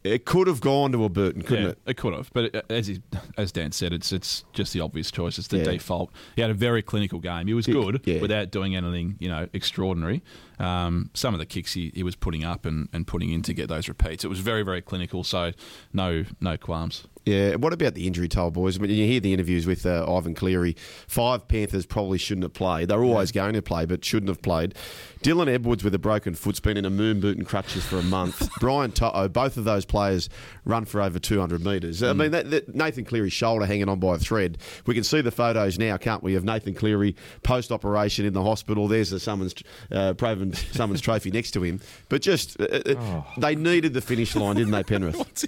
it 0.04 0.24
could 0.24 0.46
have 0.48 0.60
gone 0.60 0.92
to 0.92 1.04
a 1.04 1.08
Burton, 1.08 1.42
couldn't 1.42 1.64
yeah, 1.64 1.70
it? 1.70 1.78
It 1.86 1.96
could 1.96 2.12
have, 2.12 2.30
but 2.32 2.64
as 2.70 2.88
he, 2.88 3.02
as 3.36 3.52
Dan 3.52 3.72
said, 3.72 3.92
it's 3.92 4.12
it's 4.12 4.44
just 4.52 4.72
the 4.72 4.80
obvious 4.80 5.10
choice. 5.10 5.38
It's 5.38 5.48
the 5.48 5.58
Yeah. 5.58 5.64
default. 5.64 6.10
He 6.34 6.42
had 6.42 6.50
a 6.50 6.54
very 6.54 6.82
clinical 6.82 7.20
game. 7.20 7.46
He 7.46 7.54
was 7.54 7.66
good 7.66 8.00
yeah. 8.04 8.20
without 8.20 8.50
doing 8.50 8.74
anything, 8.74 9.16
you 9.20 9.28
know, 9.28 9.48
extraordinary. 9.52 10.22
Um, 10.58 11.10
some 11.14 11.34
of 11.34 11.40
the 11.40 11.46
kicks 11.46 11.72
he, 11.74 11.90
he 11.94 12.02
was 12.02 12.14
putting 12.16 12.44
up 12.44 12.66
and, 12.66 12.88
and 12.92 13.06
putting 13.06 13.30
in 13.30 13.42
to 13.42 13.54
get 13.54 13.68
those 13.68 13.88
repeats. 13.88 14.24
It 14.24 14.28
was 14.28 14.40
very 14.40 14.62
very 14.62 14.82
clinical. 14.82 15.24
So 15.24 15.52
no 15.92 16.24
no 16.40 16.56
qualms. 16.56 17.06
Yeah. 17.24 17.54
What 17.56 17.72
about 17.72 17.94
the 17.94 18.06
injury 18.06 18.28
toll, 18.28 18.50
boys? 18.50 18.78
When 18.78 18.90
you 18.90 19.06
hear 19.06 19.20
the 19.20 19.32
interviews 19.32 19.66
with 19.66 19.86
uh, 19.86 20.04
Ivan 20.12 20.34
Cleary, 20.34 20.76
five 21.06 21.46
Panthers 21.46 21.86
probably 21.86 22.18
shouldn't 22.18 22.42
have 22.42 22.54
played. 22.54 22.88
They're 22.88 23.02
always 23.02 23.30
going 23.32 23.54
to 23.54 23.62
play, 23.62 23.86
but 23.86 24.04
shouldn't 24.04 24.28
have 24.28 24.42
played. 24.42 24.74
Dylan 25.22 25.48
Edwards 25.48 25.84
with 25.84 25.94
a 25.94 26.00
broken 26.00 26.34
foot's 26.34 26.58
been 26.58 26.76
in 26.76 26.84
a 26.84 26.90
moon 26.90 27.20
boot 27.20 27.38
and 27.38 27.46
crutches 27.46 27.84
for 27.84 27.96
a 27.96 28.02
month. 28.02 28.50
Brian 28.60 28.90
To'o, 28.90 29.28
both 29.28 29.56
of 29.56 29.62
those 29.64 29.84
players 29.84 30.28
run 30.64 30.84
for 30.84 31.00
over 31.00 31.20
200 31.20 31.64
metres. 31.64 32.02
I 32.02 32.12
mean, 32.12 32.32
that, 32.32 32.50
that 32.50 32.74
Nathan 32.74 33.04
Cleary's 33.04 33.32
shoulder 33.32 33.64
hanging 33.64 33.88
on 33.88 34.00
by 34.00 34.16
a 34.16 34.18
thread. 34.18 34.58
We 34.84 34.94
can 34.94 35.04
see 35.04 35.20
the 35.20 35.30
photos 35.30 35.78
now, 35.78 35.96
can't 35.96 36.24
we, 36.24 36.34
of 36.34 36.44
Nathan 36.44 36.74
Cleary 36.74 37.14
post 37.44 37.70
operation 37.70 38.26
in 38.26 38.32
the 38.32 38.42
hospital. 38.42 38.88
There's 38.88 39.10
the 39.10 39.20
Summons, 39.20 39.54
uh, 39.92 40.14
Provan 40.14 40.56
Summons 40.74 41.00
trophy 41.00 41.30
next 41.30 41.52
to 41.52 41.62
him. 41.62 41.80
But 42.08 42.22
just, 42.22 42.60
uh, 42.60 42.64
uh, 42.64 43.22
they 43.38 43.54
needed 43.54 43.94
the 43.94 44.00
finish 44.00 44.34
line, 44.34 44.56
didn't 44.56 44.72
they, 44.72 44.82
Penrith? 44.92 45.46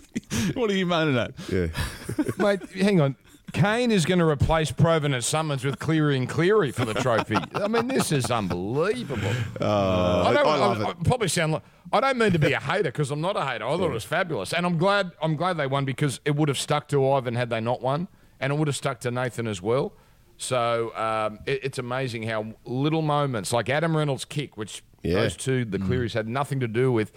what 0.55 0.71
are 0.71 0.77
you 0.77 0.87
moaning 0.87 1.19
at? 1.19 1.33
Yeah. 1.51 1.64
Mate, 2.39 2.63
hang 2.73 3.01
on. 3.01 3.17
Caine 3.53 3.93
is 3.93 4.05
going 4.05 4.19
to 4.19 4.25
replace 4.25 4.73
Provan 4.73 5.15
at 5.15 5.23
Summons 5.23 5.65
with 5.65 5.79
Cleary 5.79 6.17
and 6.17 6.29
Cleary 6.29 6.73
for 6.73 6.85
the 6.85 6.95
trophy. 6.95 7.37
I 7.55 7.69
mean, 7.69 7.87
this 7.87 8.11
is 8.11 8.29
unbelievable. 8.31 9.29
I, 9.61 10.33
don't, 10.35 10.47
I 10.47 10.57
love 10.57 10.81
I, 10.81 10.91
it. 10.91 10.97
I 11.01 11.05
probably 11.05 11.29
sound 11.29 11.53
like 11.53 11.63
I 11.93 12.01
don't 12.01 12.19
mean 12.19 12.33
to 12.33 12.39
be 12.41 12.53
a 12.53 12.59
hater 12.61 12.85
because 12.85 13.13
I'm 13.13 13.21
not 13.21 13.37
a 13.37 13.45
hater. 13.45 13.65
I 13.65 13.77
thought 13.77 13.91
it 13.91 13.93
was 13.93 14.03
fabulous, 14.05 14.53
and 14.53 14.67
I'm 14.67 14.77
glad. 14.77 15.13
I'm 15.23 15.37
glad 15.37 15.57
they 15.57 15.69
won 15.69 15.85
because 15.85 16.21
it 16.25 16.35
would 16.35 16.49
have 16.49 16.59
stuck 16.59 16.89
to 16.89 17.09
Ivan 17.13 17.37
had 17.37 17.49
they 17.51 17.61
not 17.61 17.81
won, 17.81 18.09
and 18.41 18.53
it 18.53 18.57
would 18.59 18.67
have 18.67 18.77
stuck 18.77 18.99
to 19.01 19.13
Nathan 19.13 19.47
as 19.47 19.63
well. 19.63 19.93
So 20.37 20.93
um, 20.97 21.39
it, 21.47 21.61
it's 21.63 21.79
amazing 21.79 22.25
how 22.25 22.55
little 22.65 23.03
moments 23.03 23.53
like 23.53 23.69
Adam 23.69 23.97
Reynolds' 23.97 24.25
kick, 24.25 24.57
which 24.57 24.83
Yeah. 25.03 25.15
those 25.15 25.37
two, 25.37 25.65
the 25.65 25.79
Clearys, 25.79 26.15
had 26.15 26.27
nothing 26.27 26.59
to 26.59 26.67
do 26.67 26.91
with, 26.91 27.13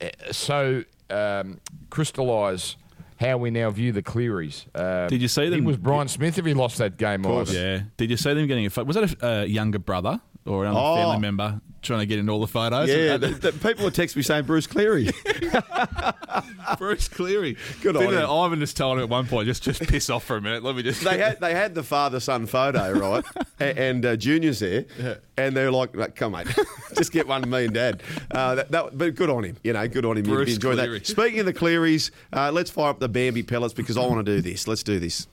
uh, 0.00 0.06
so 0.32 0.84
um, 1.10 1.60
crystallise 1.90 2.76
how 3.16 3.36
we 3.38 3.50
now 3.50 3.70
view 3.70 3.92
the 3.92 4.02
Clearys. 4.02 4.66
Uh, 4.74 5.06
Did 5.08 5.22
you 5.22 5.28
see 5.28 5.44
He 5.44 5.50
them- 5.50 5.64
was 5.64 5.76
Brian 5.76 6.08
Smith 6.08 6.38
if 6.38 6.44
he 6.44 6.54
lost 6.54 6.78
that 6.78 6.96
game. 6.96 7.24
Ivan. 7.26 7.54
Yeah. 7.54 7.80
Did 7.96 8.10
you 8.10 8.16
see 8.16 8.34
them 8.34 8.46
getting 8.46 8.66
a 8.66 8.70
photo? 8.70 8.86
Was 8.86 8.96
that 8.96 9.22
a 9.22 9.40
uh, 9.40 9.42
younger 9.44 9.78
brother 9.78 10.20
or 10.46 10.64
another 10.64 10.80
Oh. 10.82 10.96
family 10.96 11.18
member 11.20 11.60
trying 11.84 12.00
to 12.00 12.06
get 12.06 12.18
into 12.18 12.32
all 12.32 12.40
the 12.40 12.46
photos? 12.46 12.88
Yeah, 12.88 13.16
the, 13.16 13.28
the 13.28 13.52
people 13.52 13.84
would 13.84 13.94
text 13.94 14.16
me 14.16 14.22
saying 14.22 14.44
Bruce 14.44 14.66
Cleary. 14.66 15.10
Bruce 16.78 17.08
Cleary. 17.08 17.56
Good 17.82 17.96
on 17.96 18.12
him. 18.12 18.28
Ivan 18.28 18.58
just 18.60 18.76
told 18.76 18.98
him 18.98 19.04
at 19.04 19.08
one 19.08 19.26
point, 19.26 19.46
just 19.46 19.62
just 19.62 19.82
piss 19.82 20.10
off 20.10 20.24
for 20.24 20.36
a 20.36 20.40
minute. 20.40 20.62
Let 20.62 20.76
me 20.76 20.82
just. 20.82 21.04
they 21.04 21.18
had 21.18 21.40
they 21.40 21.54
had 21.54 21.74
the 21.74 21.82
father 21.82 22.20
son 22.20 22.46
photo 22.46 22.92
right, 22.92 23.24
and 23.60 24.04
uh, 24.04 24.16
Junior's 24.16 24.58
there, 24.60 24.86
and 25.36 25.56
they're 25.56 25.70
like, 25.70 25.94
like, 25.96 26.16
"Come 26.16 26.32
mate, 26.32 26.48
just 26.96 27.12
get 27.12 27.26
one 27.26 27.42
of 27.42 27.48
me 27.48 27.66
and 27.66 27.74
Dad." 27.74 28.02
Uh, 28.30 28.56
that, 28.56 28.70
that, 28.70 28.98
but 28.98 29.14
good 29.14 29.30
on 29.30 29.44
him, 29.44 29.56
you 29.62 29.72
know, 29.72 29.86
good 29.88 30.04
on 30.04 30.16
him. 30.16 30.26
You 30.26 30.32
Bruce 30.32 30.54
enjoy 30.54 30.74
Cleary. 30.74 30.98
that. 30.98 31.06
Speaking 31.06 31.40
of 31.40 31.46
the 31.46 31.54
Clearys, 31.54 32.10
uh, 32.32 32.50
let's 32.52 32.70
fire 32.70 32.90
up 32.90 33.00
the 33.00 33.08
Bambi 33.08 33.42
pellets 33.42 33.74
because 33.74 33.96
I 33.96 34.00
want 34.00 34.24
to 34.24 34.36
do 34.36 34.40
this. 34.40 34.66
Let's 34.66 34.82
do 34.82 34.98
this. 34.98 35.26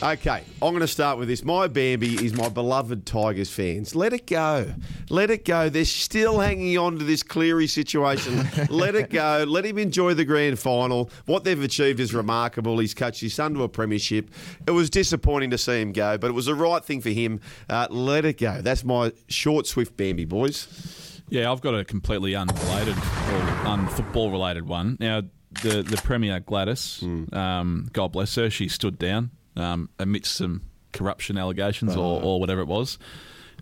Okay, 0.00 0.44
I'm 0.62 0.70
going 0.70 0.78
to 0.80 0.86
start 0.86 1.18
with 1.18 1.26
this. 1.26 1.44
My 1.44 1.66
Bambi 1.66 2.24
is 2.24 2.32
my 2.32 2.48
beloved 2.48 3.04
Tigers 3.04 3.50
fans. 3.50 3.96
Let 3.96 4.12
it 4.12 4.28
go. 4.28 4.72
Let 5.10 5.28
it 5.30 5.44
go. 5.44 5.68
They're 5.68 5.84
still 5.84 6.38
hanging 6.38 6.78
on 6.78 7.00
to 7.00 7.04
this 7.04 7.24
Cleary 7.24 7.66
situation. 7.66 8.48
Let 8.70 8.94
it 8.94 9.10
go. 9.10 9.44
Let 9.48 9.64
him 9.66 9.76
enjoy 9.76 10.14
the 10.14 10.24
grand 10.24 10.60
final. 10.60 11.10
What 11.26 11.42
they've 11.42 11.60
achieved 11.60 11.98
is 11.98 12.14
remarkable. 12.14 12.78
He's 12.78 12.94
coached 12.94 13.20
his 13.22 13.34
son 13.34 13.54
to 13.54 13.64
a 13.64 13.68
premiership. 13.68 14.30
It 14.68 14.70
was 14.70 14.88
disappointing 14.88 15.50
to 15.50 15.58
see 15.58 15.80
him 15.80 15.90
go, 15.90 16.16
but 16.16 16.28
it 16.28 16.34
was 16.34 16.46
the 16.46 16.54
right 16.54 16.84
thing 16.84 17.00
for 17.00 17.10
him. 17.10 17.40
Uh, 17.68 17.88
let 17.90 18.24
it 18.24 18.38
go. 18.38 18.60
That's 18.62 18.84
my 18.84 19.12
short, 19.26 19.66
swift 19.66 19.96
Bambi, 19.96 20.26
boys. 20.26 21.22
Yeah, 21.28 21.50
I've 21.50 21.60
got 21.60 21.74
a 21.74 21.84
completely 21.84 22.36
unrelated 22.36 22.96
or 22.96 23.66
unfootball 23.66 24.30
related 24.30 24.68
one. 24.68 24.96
Now, 25.00 25.22
the 25.62 25.82
the 25.82 25.96
Premier 26.04 26.38
Gladys, 26.38 27.00
Hmm. 27.00 27.34
um, 27.34 27.88
God 27.92 28.12
bless 28.12 28.36
her, 28.36 28.48
she 28.48 28.68
stood 28.68 28.96
down 28.96 29.30
um, 29.58 29.88
amidst 29.98 30.34
some 30.36 30.62
corruption 30.92 31.36
allegations 31.38 31.92
Uh-huh. 31.92 32.00
or, 32.02 32.22
or 32.22 32.40
whatever 32.40 32.60
it 32.60 32.68
was. 32.68 32.98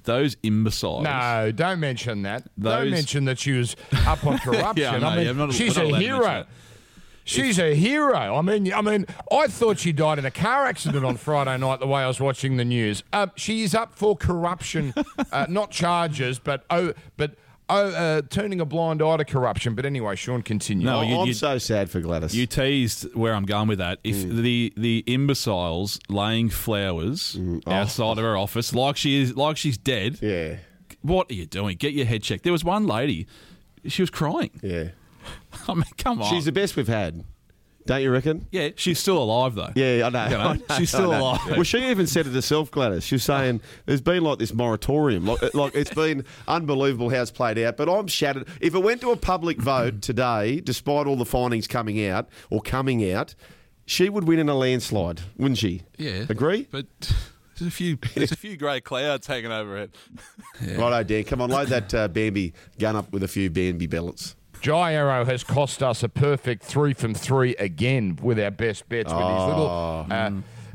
Those 0.05 0.37
imbeciles. 0.45 1.03
No, 1.03 1.51
don't 1.53 1.81
mention 1.81 2.23
that. 2.23 2.47
don't 2.59 2.91
mention 2.91 3.25
that 3.25 3.39
she 3.41 3.53
was 3.53 3.75
up 4.07 4.25
on 4.25 4.39
corruption. 4.47 4.77
Yeah, 4.85 4.93
I 4.93 4.99
know, 4.99 5.07
I 5.09 5.17
mean, 5.17 5.27
yeah, 5.27 5.33
not- 5.33 5.53
she's 5.53 5.77
a 5.77 5.83
allowed 5.83 5.87
to 5.87 5.93
mention 5.93 6.15
hero. 6.23 6.47
She's 7.25 7.59
a 7.59 7.75
hero. 7.75 8.37
I 8.37 8.41
mean, 8.43 8.73
I 8.73 8.81
mean, 8.83 9.05
I 9.33 9.49
thought 9.49 9.81
she 9.81 9.91
died 9.91 10.21
in 10.21 10.25
a 10.25 10.31
car 10.31 10.65
accident 10.67 11.05
on 11.05 11.17
Friday 11.17 11.57
night. 11.59 11.81
The 11.81 11.87
way 11.89 12.03
I 12.03 12.07
was 12.07 12.21
watching 12.21 12.57
the 12.57 12.65
news, 12.65 13.03
uh, 13.13 13.27
she 13.35 13.65
is 13.65 13.75
up 13.75 13.97
for 13.97 14.15
corruption, 14.17 14.95
uh, 15.33 15.47
not 15.49 15.73
charges, 15.73 16.39
but 16.39 16.65
oh, 16.71 16.93
but 17.17 17.35
oh, 17.69 17.89
uh, 17.91 18.23
turning 18.31 18.61
a 18.61 18.65
blind 18.65 19.03
eye 19.03 19.17
to 19.17 19.25
corruption. 19.25 19.75
But 19.75 19.87
anyway, 19.87 20.17
Sean, 20.17 20.43
continue. 20.43 20.87
No, 20.87 20.99
Oh, 20.99 21.03
you- 21.03 21.19
I'm 21.21 21.27
you- 21.29 21.35
so 21.35 21.59
sad 21.59 21.91
for 21.91 22.01
Gladys. 22.01 22.35
You 22.37 22.47
teased 22.47 23.15
where 23.15 23.35
I'm 23.35 23.45
going 23.45 23.69
with 23.69 23.79
that. 23.79 23.99
If 24.05 24.17
Mm. 24.17 24.43
the 24.43 24.73
the 24.77 25.05
imbeciles 25.07 25.99
laying 26.09 26.49
flowers 26.51 27.39
Oh. 27.39 27.61
outside 27.73 28.19
of 28.19 28.25
her 28.25 28.37
office, 28.37 28.75
like 28.75 28.97
she 28.97 29.21
is, 29.21 29.37
like 29.37 29.57
she's 29.57 29.79
dead. 29.79 30.19
yeah, 30.23 30.57
What 31.03 31.31
are 31.31 31.35
you 31.35 31.47
doing? 31.47 31.77
Get 31.77 31.93
your 31.93 32.07
head 32.07 32.23
checked. 32.23 32.43
There 32.45 32.53
was 32.53 32.65
one 32.65 32.87
lady, 32.87 33.27
she 33.87 34.03
was 34.03 34.11
crying. 34.11 34.51
yeah. 34.63 34.89
I 35.69 35.75
mean, 35.75 35.85
come 35.99 36.21
on. 36.23 36.31
She's 36.33 36.45
the 36.45 36.53
best 36.53 36.77
we've 36.77 36.89
had. 36.89 37.25
Don't 37.87 38.03
you 38.03 38.11
reckon? 38.11 38.47
yeah, 38.51 38.71
she's 38.77 38.99
still 38.99 39.23
alive 39.23 39.55
though. 39.55 39.71
Yeah, 39.75 40.07
I 40.07 40.11
know. 40.11 40.25
You 40.25 40.31
know, 40.31 40.39
I 40.41 40.57
know, 40.57 40.63
she's 40.77 40.91
still 40.91 41.11
know. 41.13 41.21
alive. 41.21 41.41
Well, 41.51 41.63
she 41.63 41.79
even 41.91 42.07
said 42.07 42.27
it 42.27 42.33
herself, 42.33 42.71
Gladys. 42.71 43.05
She 43.05 43.15
was 43.15 43.25
saying 43.25 43.61
there's 43.87 44.01
been 44.01 44.23
like 44.23 44.39
this 44.39 44.53
moratorium. 44.53 45.27
Like, 45.27 45.55
like 45.55 45.75
it's 45.75 45.95
been 45.95 46.25
unbelievable 46.49 47.11
how 47.11 47.23
it's 47.23 47.31
played 47.31 47.59
out. 47.59 47.77
But 47.77 47.89
I'm 47.89 48.07
shattered. 48.07 48.49
If 48.61 48.75
it 48.75 48.79
went 48.81 49.01
to 49.03 49.11
a 49.11 49.17
public 49.17 49.59
vote 49.61 50.03
today, 50.03 50.61
despite 50.61 51.07
all 51.07 51.17
the 51.17 51.25
findings 51.25 51.67
coming 51.67 52.07
out 52.07 52.29
or 52.51 52.61
coming 52.61 53.11
out, 53.11 53.35
she 53.87 54.09
would 54.09 54.25
win 54.27 54.39
in 54.39 54.49
a 54.49 54.55
landslide, 54.55 55.21
wouldn't 55.37 55.59
she? 55.59 55.83
Yeah. 55.97 56.27
Agree? 56.29 56.67
But 56.71 56.87
there's 57.59 57.69
a 57.69 57.71
few 57.71 57.97
there's 58.15 58.33
a 58.33 58.37
few 58.37 58.57
grey 58.57 58.81
clouds 58.81 59.27
hanging 59.27 59.53
over 59.53 59.77
it. 59.79 59.95
Righto, 60.61 61.03
Dan. 61.05 61.25
Come 61.25 61.41
on, 61.41 61.51
load 61.51 61.69
that 61.69 61.95
uh, 61.95 62.09
Bambi 62.09 62.53
gun 62.79 62.97
up 62.97 63.13
with 63.13 63.23
a 63.23 63.29
few 63.29 63.49
Bambi 63.49 63.87
bellets. 63.87 64.35
Jai 64.61 64.95
Arrow 64.95 65.25
has 65.25 65.45
cost 65.45 65.83
us 65.83 66.03
a 66.03 66.09
perfect 66.09 66.65
three 66.65 66.93
from 66.93 67.15
three 67.15 67.55
again 67.57 68.19
with 68.23 68.39
our 68.41 68.51
best 68.51 68.89
bets 68.89 69.13
with 69.13 69.23
his 69.23 69.47
little 69.47 69.67
Oh. 69.69 70.07
uh, 70.11 70.31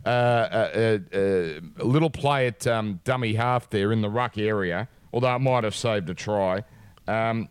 uh, 0.06 0.10
uh, 0.10 0.98
uh, 1.14 1.18
uh, 1.18 1.84
little 1.84 2.10
play 2.10 2.48
at 2.48 2.66
um, 2.68 3.00
dummy 3.04 3.34
half 3.34 3.70
there 3.70 3.92
in 3.92 4.02
the 4.02 4.10
ruck 4.10 4.38
area. 4.38 4.88
Although 5.14 5.36
it 5.36 5.40
might 5.40 5.64
have 5.64 5.76
saved 5.76 6.10
a 6.10 6.14
try. 6.14 6.64
Um, 7.08 7.50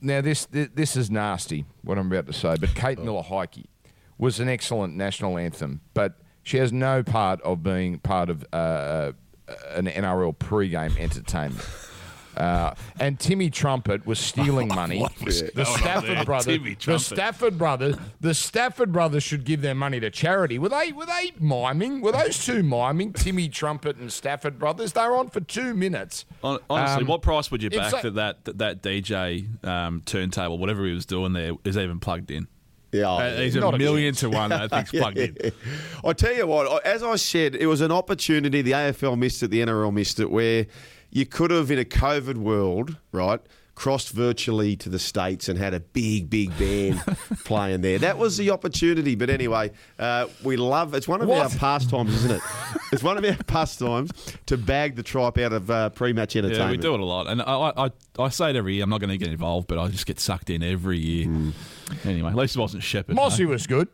now 0.00 0.20
this, 0.20 0.44
this 0.46 0.68
this 0.74 0.96
is 0.96 1.10
nasty 1.10 1.64
what 1.82 1.96
I'm 1.98 2.12
about 2.12 2.26
to 2.26 2.32
say, 2.34 2.56
but 2.60 2.74
Kate 2.74 2.98
Miller 2.98 3.22
Heidke 3.22 3.64
was 4.18 4.38
an 4.38 4.48
excellent 4.48 4.94
national 4.96 5.38
anthem, 5.38 5.80
but 5.94 6.18
she 6.42 6.58
has 6.58 6.72
no 6.72 7.02
part 7.02 7.40
of 7.40 7.62
being 7.62 7.98
part 8.00 8.28
of 8.28 8.44
uh, 8.52 9.12
an 9.70 9.86
NRL 9.86 10.38
pre-game 10.38 10.94
entertainment. 10.98 11.64
Uh, 12.36 12.74
and 12.98 13.18
Timmy 13.20 13.50
Trumpet 13.50 14.06
was 14.06 14.18
stealing 14.18 14.68
money. 14.74 15.06
Was 15.24 15.42
the 15.54 15.64
Stafford 15.64 16.24
brothers, 16.26 16.58
the 16.84 16.98
Stafford 16.98 17.58
brothers, 17.58 17.96
the 18.20 18.34
Stafford 18.34 18.92
brothers 18.92 19.22
should 19.22 19.44
give 19.44 19.60
their 19.62 19.74
money 19.74 20.00
to 20.00 20.10
charity. 20.10 20.58
Were 20.58 20.68
they? 20.68 20.92
Were 20.92 21.06
they 21.06 21.32
miming? 21.40 22.00
Were 22.00 22.12
those 22.12 22.44
two 22.44 22.62
miming? 22.62 23.12
Timmy 23.12 23.48
Trumpet 23.48 23.96
and 23.96 24.12
Stafford 24.12 24.58
brothers. 24.58 24.92
They 24.92 25.06
were 25.06 25.16
on 25.16 25.28
for 25.30 25.40
two 25.40 25.74
minutes. 25.74 26.24
Honestly, 26.42 27.02
Um, 27.02 27.06
what 27.06 27.22
price 27.22 27.50
would 27.50 27.62
you 27.62 27.70
back 27.70 27.92
like- 27.92 28.02
that 28.02 28.14
that, 28.14 28.44
that 28.44 28.58
that 28.58 28.82
DJ 28.82 29.46
um, 29.64 30.02
turntable, 30.04 30.58
whatever 30.58 30.84
he 30.86 30.92
was 30.92 31.06
doing 31.06 31.32
there, 31.32 31.52
is 31.64 31.76
even 31.76 32.00
plugged 32.00 32.30
in? 32.30 32.48
Yeah, 32.92 33.10
Uh, 33.10 33.40
he's 33.40 33.56
Not 33.56 33.72
a 33.72 33.76
a 33.76 33.78
million 33.80 34.14
to 34.16 34.30
one. 34.30 34.50
That 34.50 34.70
thing's 34.70 34.90
plugged 35.00 35.18
in. 35.18 35.36
I 36.04 36.12
tell 36.12 36.32
you 36.32 36.46
what, 36.46 36.86
as 36.86 37.02
I 37.02 37.16
said, 37.16 37.56
it 37.56 37.66
was 37.66 37.80
an 37.80 37.90
opportunity. 37.90 38.62
The 38.62 38.70
AFL 38.70 39.18
missed 39.18 39.42
it, 39.42 39.48
the 39.48 39.60
NRL 39.62 39.92
missed 39.92 40.20
it, 40.20 40.30
where 40.30 40.66
you 41.14 41.24
could 41.24 41.52
have, 41.52 41.70
in 41.70 41.78
a 41.78 41.84
COVID 41.84 42.36
world, 42.36 42.96
right, 43.12 43.40
crossed 43.76 44.10
virtually 44.10 44.74
to 44.74 44.88
the 44.88 44.98
states 44.98 45.48
and 45.48 45.56
had 45.56 45.72
a 45.72 45.78
big, 45.78 46.28
big 46.28 46.56
band 46.58 47.00
playing 47.44 47.82
there. 47.82 47.98
That 48.00 48.18
was 48.18 48.36
the 48.36 48.50
opportunity. 48.50 49.14
But 49.14 49.30
anyway, 49.30 49.70
uh, 49.98 50.26
we 50.42 50.56
love. 50.56 50.92
It's 50.92 51.06
one 51.06 51.22
of 51.22 51.30
our 51.30 51.48
pastimes, 51.48 52.14
isn't 52.14 52.32
it? 52.32 52.42
it's 52.92 53.04
one 53.04 53.16
of 53.16 53.24
our 53.24 53.36
pastimes 53.44 54.10
to 54.46 54.58
bag 54.58 54.96
the 54.96 55.04
tripe 55.04 55.38
out 55.38 55.52
of 55.52 55.70
uh, 55.70 55.90
pre-match 55.90 56.34
entertainment. 56.34 56.66
Yeah, 56.66 56.70
we 56.72 56.76
do 56.78 56.94
it 56.94 57.00
a 57.00 57.04
lot, 57.04 57.28
and 57.28 57.40
I, 57.42 57.72
I 57.76 57.90
I 58.18 58.28
say 58.28 58.50
it 58.50 58.56
every 58.56 58.74
year. 58.74 58.82
I'm 58.82 58.90
not 58.90 59.00
going 59.00 59.10
to 59.10 59.18
get 59.18 59.28
involved, 59.28 59.68
but 59.68 59.78
I 59.78 59.86
just 59.88 60.06
get 60.06 60.18
sucked 60.18 60.50
in 60.50 60.64
every 60.64 60.98
year. 60.98 61.26
Hmm. 61.26 61.50
Anyway, 62.02 62.28
at 62.28 62.36
least 62.36 62.56
it 62.56 62.60
wasn't 62.60 62.82
Shepherd. 62.82 63.14
Mossy 63.14 63.46
was 63.46 63.68
good. 63.68 63.88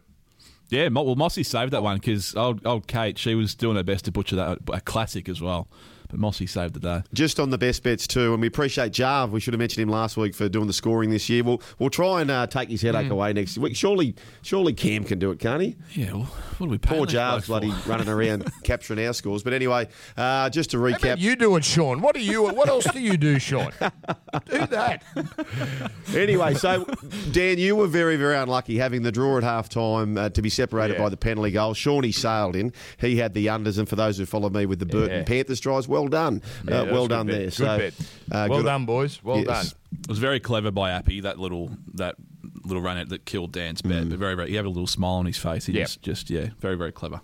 Yeah, 0.70 0.88
well, 0.88 1.16
Mossy 1.16 1.42
saved 1.42 1.72
that 1.72 1.82
one 1.82 1.98
because 1.98 2.34
old, 2.34 2.64
old 2.64 2.86
Kate, 2.86 3.18
she 3.18 3.34
was 3.34 3.54
doing 3.56 3.76
her 3.76 3.82
best 3.82 4.06
to 4.06 4.12
butcher 4.12 4.36
that 4.36 4.58
a 4.72 4.80
classic 4.80 5.28
as 5.28 5.42
well. 5.42 5.68
But 6.10 6.18
Mossy 6.20 6.46
saved 6.46 6.74
the 6.74 6.80
day. 6.80 7.02
Just 7.14 7.38
on 7.38 7.50
the 7.50 7.58
best 7.58 7.82
bets 7.82 8.06
too, 8.06 8.32
and 8.32 8.40
we 8.40 8.48
appreciate 8.48 8.92
Jarve. 8.92 9.30
We 9.32 9.40
should 9.40 9.54
have 9.54 9.58
mentioned 9.58 9.82
him 9.82 9.88
last 9.88 10.16
week 10.16 10.34
for 10.34 10.48
doing 10.48 10.66
the 10.66 10.72
scoring 10.72 11.10
this 11.10 11.28
year. 11.28 11.44
We'll 11.44 11.62
we'll 11.78 11.90
try 11.90 12.20
and 12.20 12.30
uh, 12.30 12.46
take 12.46 12.68
his 12.68 12.82
headache 12.82 13.06
Hmm. 13.06 13.12
away 13.12 13.32
next 13.32 13.56
week. 13.58 13.76
Surely, 13.76 14.14
surely 14.42 14.72
Cam 14.72 15.04
can 15.04 15.18
do 15.18 15.30
it, 15.30 15.38
can't 15.38 15.62
he? 15.62 15.76
Yeah, 15.94 16.12
well, 16.14 16.22
what 16.58 16.66
do 16.66 16.70
we 16.70 16.78
pay 16.78 16.96
Poor 16.96 17.06
these 17.06 17.14
Jarve's 17.14 17.46
bloody 17.46 17.72
running 17.86 18.08
around 18.08 18.50
capturing 18.64 19.04
our 19.06 19.12
scores. 19.12 19.42
But 19.42 19.52
anyway, 19.52 19.88
uh, 20.16 20.50
just 20.50 20.70
to 20.72 20.78
How 20.80 20.86
about 20.88 21.00
recap. 21.00 21.18
you 21.18 21.36
do 21.36 21.56
it, 21.56 21.64
Sean? 21.64 22.00
What 22.00 22.14
do 22.14 22.20
you? 22.22 22.42
What 22.44 22.68
else 22.68 22.84
do 22.92 23.00
you 23.00 23.16
do, 23.16 23.38
Sean? 23.38 23.72
do 23.80 24.66
that. 24.66 25.02
Anyway, 26.14 26.54
so 26.54 26.84
Dan, 27.30 27.58
you 27.58 27.76
were 27.76 27.86
very, 27.86 28.16
very 28.16 28.36
unlucky 28.36 28.76
having 28.78 29.02
the 29.02 29.12
draw 29.12 29.36
at 29.36 29.44
half 29.44 29.68
time 29.68 30.18
uh, 30.18 30.28
to 30.30 30.42
be 30.42 30.48
separated 30.50 30.94
Yeah. 30.94 31.04
by 31.04 31.08
the 31.08 31.16
penalty 31.16 31.52
goal. 31.52 31.72
Shawnee 31.74 32.10
sailed 32.10 32.56
in. 32.56 32.72
He 32.98 33.16
had 33.16 33.32
the 33.32 33.46
unders, 33.46 33.78
and 33.78 33.88
for 33.88 33.94
those 33.96 34.18
who 34.18 34.26
follow 34.26 34.50
me 34.50 34.66
with 34.66 34.80
the 34.80 34.86
Burton 34.86 35.18
Yeah. 35.18 35.24
Panthers 35.24 35.60
tries, 35.60 35.86
well 35.86 35.99
done. 36.08 36.42
Yeah, 36.68 36.80
uh, 36.80 36.84
well 36.86 37.06
done 37.08 37.26
there. 37.26 37.44
Good 37.44 37.52
so, 37.54 37.78
bet. 37.78 37.94
uh, 38.32 38.46
well 38.48 38.58
good- 38.60 38.64
done, 38.66 38.86
boys. 38.86 39.20
Well 39.22 39.38
Yes. 39.38 39.46
done. 39.46 39.66
It 40.02 40.08
was 40.08 40.18
very 40.18 40.40
clever 40.40 40.70
by 40.70 40.90
Appy 40.92 41.20
that 41.20 41.38
little 41.38 41.70
that 41.94 42.14
little 42.64 42.82
run 42.82 42.98
out 42.98 43.08
that 43.08 43.24
killed 43.24 43.52
Dan's 43.52 43.82
bet. 43.82 44.04
Mm. 44.04 44.10
But 44.10 44.18
very, 44.18 44.34
very, 44.34 44.50
he 44.50 44.54
had 44.54 44.64
a 44.64 44.68
little 44.68 44.86
smile 44.86 45.14
on 45.14 45.26
his 45.26 45.36
face. 45.38 45.66
He 45.66 45.72
Yep. 45.72 45.86
just, 45.86 46.02
just 46.02 46.30
yeah, 46.30 46.48
very, 46.60 46.76
very 46.76 46.92
clever. 46.92 47.20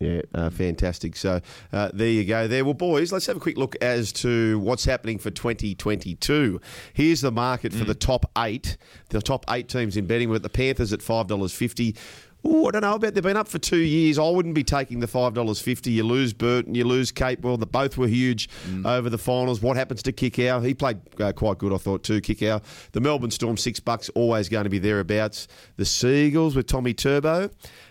Yeah, 0.00 0.20
uh, 0.32 0.48
fantastic. 0.50 1.16
So 1.16 1.40
uh, 1.72 1.90
there 1.92 2.08
you 2.08 2.24
go. 2.24 2.46
There. 2.46 2.64
Well, 2.64 2.74
boys, 2.74 3.10
let's 3.10 3.26
have 3.26 3.36
a 3.36 3.40
quick 3.40 3.56
look 3.58 3.74
as 3.80 4.12
to 4.14 4.58
what's 4.60 4.84
happening 4.84 5.18
for 5.18 5.30
2022. 5.30 6.60
Here's 6.92 7.20
the 7.20 7.32
market 7.32 7.72
for 7.72 7.84
the 7.84 7.94
top 7.94 8.30
eight, 8.38 8.76
the 9.08 9.20
top 9.20 9.44
eight 9.50 9.68
teams 9.68 9.96
in 9.96 10.06
betting. 10.06 10.28
We're 10.28 10.36
at 10.36 10.42
the 10.42 10.48
Panthers 10.50 10.92
at 10.92 11.00
$5.50. 11.00 11.96
Ooh, 12.46 12.66
I 12.66 12.70
don't 12.70 12.82
know 12.82 12.94
about 12.94 13.14
they've 13.14 13.22
been 13.22 13.36
up 13.36 13.48
for 13.48 13.58
two 13.58 13.78
years. 13.78 14.18
I 14.18 14.28
wouldn't 14.28 14.54
be 14.54 14.62
taking 14.62 15.00
the 15.00 15.08
five 15.08 15.34
dollars 15.34 15.60
fifty. 15.60 15.90
You 15.90 16.04
lose 16.04 16.32
Burton, 16.32 16.74
you 16.74 16.84
lose 16.84 17.10
Cape. 17.10 17.40
Well, 17.40 17.56
the 17.56 17.66
both 17.66 17.98
were 17.98 18.06
huge 18.06 18.48
over 18.84 19.10
the 19.10 19.18
finals. 19.18 19.60
What 19.60 19.76
happens 19.76 20.02
to 20.04 20.12
Kikau? 20.12 20.64
He 20.64 20.72
played 20.72 20.98
uh, 21.20 21.32
quite 21.32 21.58
good, 21.58 21.72
I 21.72 21.78
thought, 21.78 22.04
too. 22.04 22.20
Kikau. 22.20 22.62
The 22.92 23.00
Melbourne 23.00 23.32
Storm 23.32 23.56
six 23.56 23.80
bucks 23.80 24.08
always 24.10 24.48
going 24.48 24.64
to 24.64 24.70
be 24.70 24.78
thereabouts. 24.78 25.48
The 25.76 25.84
Seagulls 25.84 26.54
with 26.54 26.66
Tommy 26.66 26.94
Turbo. 26.94 27.50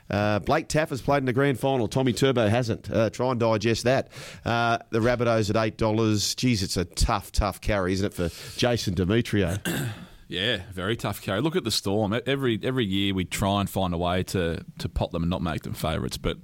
Uh, 0.09 0.39
Blake 0.39 0.69
Taaffe 0.69 0.89
has 0.89 1.01
played 1.01 1.19
in 1.19 1.25
the 1.25 1.33
grand 1.33 1.59
final. 1.59 1.89
Tommy 1.89 2.13
Turbo 2.13 2.47
hasn't. 2.47 2.89
Uh, 2.89 3.09
try 3.09 3.31
and 3.31 3.39
digest 3.39 3.83
that. 3.83 4.09
Uh, 4.45 4.77
the 4.91 4.99
Rabbitohs 4.99 5.49
at 5.49 5.57
eight 5.57 5.77
dollars. 5.77 6.33
Geez, 6.35 6.63
it's 6.63 6.77
a 6.77 6.85
tough, 6.85 7.33
tough 7.33 7.59
carry, 7.59 7.91
isn't 7.91 8.05
it, 8.05 8.13
for 8.13 8.29
Jason 8.57 8.95
Demetriou? 8.95 9.59
Yeah, 10.29 10.63
very 10.74 10.96
tough 10.98 11.22
carry. 11.22 11.39
Look 11.41 11.55
at 11.55 11.63
the 11.63 11.72
Storm. 11.72 12.19
Every 12.25 12.60
every 12.62 12.86
year 12.86 13.13
we 13.13 13.24
try 13.25 13.62
and 13.62 13.69
find 13.69 13.93
a 13.93 13.98
way 13.98 14.24
to, 14.24 14.63
to 14.79 14.89
pop 14.89 15.12
them 15.12 15.24
and 15.24 15.29
not 15.29 15.41
make 15.41 15.63
them 15.63 15.74
favourites. 15.74 16.17
But 16.17 16.38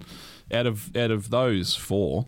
out 0.52 0.66
of 0.66 0.96
out 0.96 1.12
of 1.12 1.30
those 1.30 1.76
four, 1.76 2.28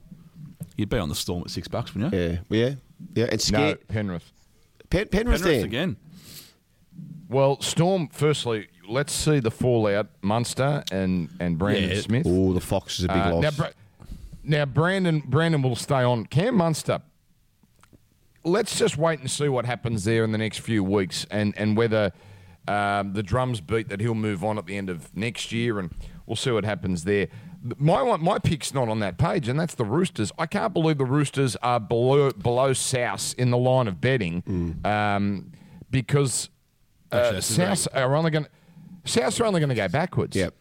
you'd 0.75 0.89
be 0.89 0.97
on 0.97 1.07
the 1.09 1.15
Storm 1.15 1.43
at 1.45 1.49
six 1.51 1.67
bucks, 1.69 1.95
wouldn't 1.95 2.13
you? 2.13 2.19
yeah, 2.19 2.37
yeah, 2.49 2.73
yeah. 3.15 3.25
It's 3.31 3.49
No, 3.51 3.59
scare 3.59 3.75
Penrith. 3.87 4.31
Pen- 4.89 5.07
Penrith, 5.07 5.41
Penrith 5.43 5.63
again. 5.63 5.95
Well, 7.29 7.59
Storm. 7.61 8.09
Firstly, 8.11 8.67
let's 8.87 9.13
see 9.13 9.39
the 9.39 9.49
fallout. 9.51 10.07
Munster 10.21 10.83
and 10.91 11.29
and 11.39 11.57
Brandon 11.57 11.89
Yeah. 11.89 12.01
Smith. 12.01 12.27
Oh, 12.29 12.51
the 12.53 12.59
Fox 12.61 12.99
is 12.99 13.05
a 13.05 13.07
big 13.07 13.17
Uh, 13.17 13.35
loss. 13.35 13.43
now, 13.43 13.51
Bra- 13.51 13.69
now, 14.43 14.65
Brandon 14.65 15.23
Brandon 15.25 15.61
will 15.61 15.75
stay 15.77 16.03
on. 16.03 16.25
Cam 16.25 16.55
Munster. 16.55 17.01
Let's 18.45 18.77
just 18.77 18.97
wait 18.97 19.19
and 19.19 19.29
see 19.29 19.49
what 19.49 19.65
happens 19.65 20.03
there 20.05 20.23
in 20.23 20.31
the 20.31 20.37
next 20.37 20.59
few 20.59 20.83
weeks, 20.83 21.25
and 21.31 21.53
and 21.57 21.75
whether 21.75 22.13
um, 22.67 23.13
the 23.13 23.23
drums 23.23 23.59
beat 23.59 23.89
that 23.89 23.99
he'll 23.99 24.13
move 24.15 24.43
on 24.43 24.57
at 24.57 24.65
the 24.67 24.77
end 24.77 24.89
of 24.89 25.15
next 25.15 25.51
year, 25.51 25.79
and 25.79 25.91
we'll 26.25 26.35
see 26.35 26.51
what 26.51 26.63
happens 26.63 27.03
there. 27.03 27.27
My 27.79 28.15
my 28.17 28.37
pick's 28.37 28.73
not 28.73 28.87
on 28.87 28.99
that 28.99 29.17
page, 29.17 29.47
and 29.47 29.59
that's 29.59 29.73
the 29.75 29.83
Roosters. 29.85 30.31
I 30.37 30.45
can't 30.45 30.73
believe 30.73 30.99
the 30.99 31.05
Roosters 31.05 31.55
are 31.57 31.79
below 31.79 32.31
below 32.31 32.73
South 32.73 33.33
in 33.37 33.49
the 33.49 33.57
line 33.57 33.87
of 33.87 33.99
betting, 33.99 34.79
um, 34.85 35.51
because 35.89 36.49
uh, 37.11 37.41
South 37.41 37.87
are 37.95 38.15
only 38.15 38.29
going 38.29 38.45
Souths 39.05 39.39
are 39.41 39.45
only 39.45 39.59
going 39.59 39.69
to 39.69 39.75
go 39.75 39.87
backwards. 39.87 40.35
Yep. 40.35 40.53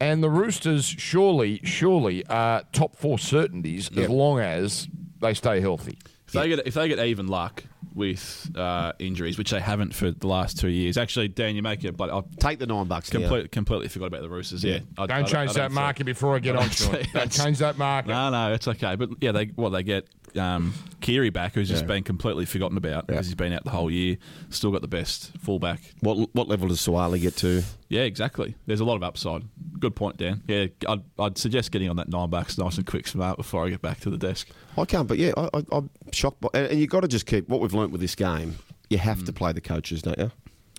And 0.00 0.22
the 0.22 0.30
Roosters 0.30 0.84
surely, 0.84 1.60
surely 1.62 2.26
are 2.26 2.64
top 2.72 2.96
four 2.96 3.18
certainties 3.18 3.88
Yep. 3.92 4.04
as 4.04 4.10
long 4.10 4.40
as 4.40 4.88
they 5.20 5.32
stay 5.32 5.60
healthy. 5.60 5.96
If 6.34 6.42
they 6.42 6.48
get 6.48 6.66
if 6.66 6.74
they 6.74 6.88
get 6.88 6.98
even 6.98 7.28
luck 7.28 7.64
with 7.94 8.50
uh, 8.56 8.92
injuries, 8.98 9.36
which 9.36 9.50
they 9.50 9.60
haven't 9.60 9.94
for 9.94 10.10
the 10.10 10.26
last 10.26 10.58
two 10.58 10.68
years. 10.68 10.96
Actually, 10.96 11.28
Dan, 11.28 11.54
you 11.56 11.62
make 11.62 11.84
it, 11.84 11.94
but 11.96 12.08
I'll 12.08 12.26
Take 12.40 12.58
the 12.58 12.66
nine 12.66 12.86
bucks. 12.86 13.12
now. 13.12 13.20
completely 13.20 13.48
completely 13.48 13.88
forgot 13.88 14.06
about 14.06 14.22
the 14.22 14.30
Roosters. 14.30 14.64
Yeah, 14.64 14.78
I, 14.96 15.06
Don't 15.06 15.26
change 15.26 15.50
I 15.50 15.54
that 15.54 15.70
see- 15.70 15.74
market 15.74 16.04
before 16.04 16.34
I 16.36 16.38
get 16.38 16.56
on, 16.56 16.70
Sean. 16.70 16.96
Don't 17.12 17.30
change 17.30 17.58
that 17.58 17.76
market. 17.76 18.08
No, 18.08 18.30
no, 18.30 18.54
it's 18.54 18.66
okay. 18.66 18.96
But 18.96 19.10
yeah, 19.20 19.32
they 19.32 19.46
what 19.56 19.70
they 19.70 19.82
get 19.82 20.08
um, 20.36 20.74
Kiri 21.00 21.30
back, 21.30 21.54
who's 21.54 21.68
just 21.68 21.82
Yeah. 21.82 21.88
been 21.88 22.02
completely 22.02 22.44
forgotten 22.46 22.76
about 22.76 23.06
because 23.06 23.26
he's 23.26 23.34
been 23.34 23.52
out 23.52 23.64
the 23.64 23.70
whole 23.70 23.90
year. 23.90 24.16
Still 24.50 24.70
got 24.70 24.82
the 24.82 24.88
best 24.88 25.32
fullback. 25.38 25.80
What 26.00 26.28
what 26.34 26.48
level 26.48 26.68
does 26.68 26.80
Suaalii 26.80 27.20
get 27.20 27.36
to? 27.38 27.62
Yeah, 27.88 28.02
exactly. 28.02 28.54
There's 28.66 28.80
a 28.80 28.84
lot 28.84 28.96
of 28.96 29.02
upside. 29.02 29.42
Good 29.78 29.94
point, 29.96 30.16
Dan. 30.16 30.42
Yeah, 30.48 30.66
I'd, 30.88 31.02
I'd 31.18 31.38
suggest 31.38 31.72
getting 31.72 31.88
on 31.90 31.96
that 31.96 32.08
nine 32.08 32.30
bucks 32.30 32.56
nice 32.58 32.76
and 32.78 32.86
quick 32.86 33.06
smart 33.06 33.36
before 33.36 33.66
I 33.66 33.70
get 33.70 33.82
back 33.82 34.00
to 34.00 34.10
the 34.10 34.18
desk. 34.18 34.48
I 34.78 34.84
can't, 34.84 35.08
but 35.08 35.18
yeah, 35.18 35.32
I, 35.36 35.48
I, 35.54 35.62
I'm 35.72 35.90
shocked. 36.12 36.40
By, 36.40 36.48
and, 36.54 36.78
you've 36.80 36.90
got 36.90 37.00
to 37.00 37.08
just 37.08 37.26
keep 37.26 37.48
what 37.48 37.60
we've 37.60 37.74
learnt 37.74 37.92
with 37.92 38.00
this 38.00 38.14
game. 38.14 38.56
you 38.90 38.98
have 38.98 39.24
to 39.24 39.32
play 39.32 39.52
the 39.52 39.60
coaches, 39.60 40.02
don't 40.02 40.18
you? 40.18 40.30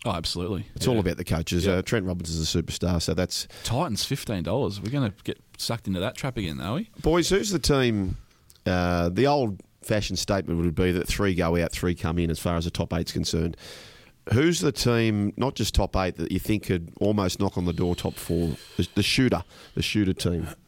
Oh, 0.06 0.12
absolutely. 0.12 0.66
It's 0.76 0.88
all 0.88 1.00
about 1.00 1.16
the 1.18 1.24
coaches. 1.24 1.66
Uh, 1.66 1.82
Trent 1.82 2.06
is 2.24 2.56
a 2.56 2.62
superstar, 2.62 3.02
so 3.02 3.14
that's 3.14 3.48
Titans 3.64 4.04
fifteen 4.04 4.44
dollars. 4.44 4.82
We're 4.82 4.92
going 4.92 5.10
to 5.10 5.16
get 5.24 5.40
sucked 5.58 5.88
into 5.88 6.00
that 6.02 6.18
trap 6.18 6.36
again, 6.38 6.60
are 6.60 6.76
we? 6.76 6.90
boys. 7.02 7.30
Who's 7.30 7.52
the 7.52 7.60
team? 7.60 8.18
Uh, 8.66 9.10
the 9.10 9.28
old-fashioned 9.28 10.18
statement 10.20 10.60
would 10.62 10.76
be 10.76 10.92
that 10.92 11.08
three 11.08 11.36
go 11.36 11.56
out, 11.62 11.72
three 11.72 11.96
come 11.96 12.18
in, 12.20 12.30
as 12.30 12.40
far 12.40 12.56
as 12.56 12.66
the 12.66 12.72
top 12.72 12.94
eight's 12.94 13.12
concerned. 13.12 13.58
Who's 14.32 14.62
the 14.62 14.72
team, 14.72 15.34
not 15.36 15.56
just 15.56 15.76
top 15.76 15.96
eight, 15.98 16.16
that 16.16 16.32
you 16.32 16.40
think 16.40 16.68
could 16.68 16.92
almost 17.02 17.40
knock 17.42 17.58
on 17.58 17.66
the 17.66 17.74
door 17.74 17.94
top 17.96 18.16
four? 18.16 18.56
The, 18.78 18.88
the 18.96 19.04
shooter, 19.04 19.44
the 19.76 19.82
shooter 19.82 20.14
team. 20.14 20.48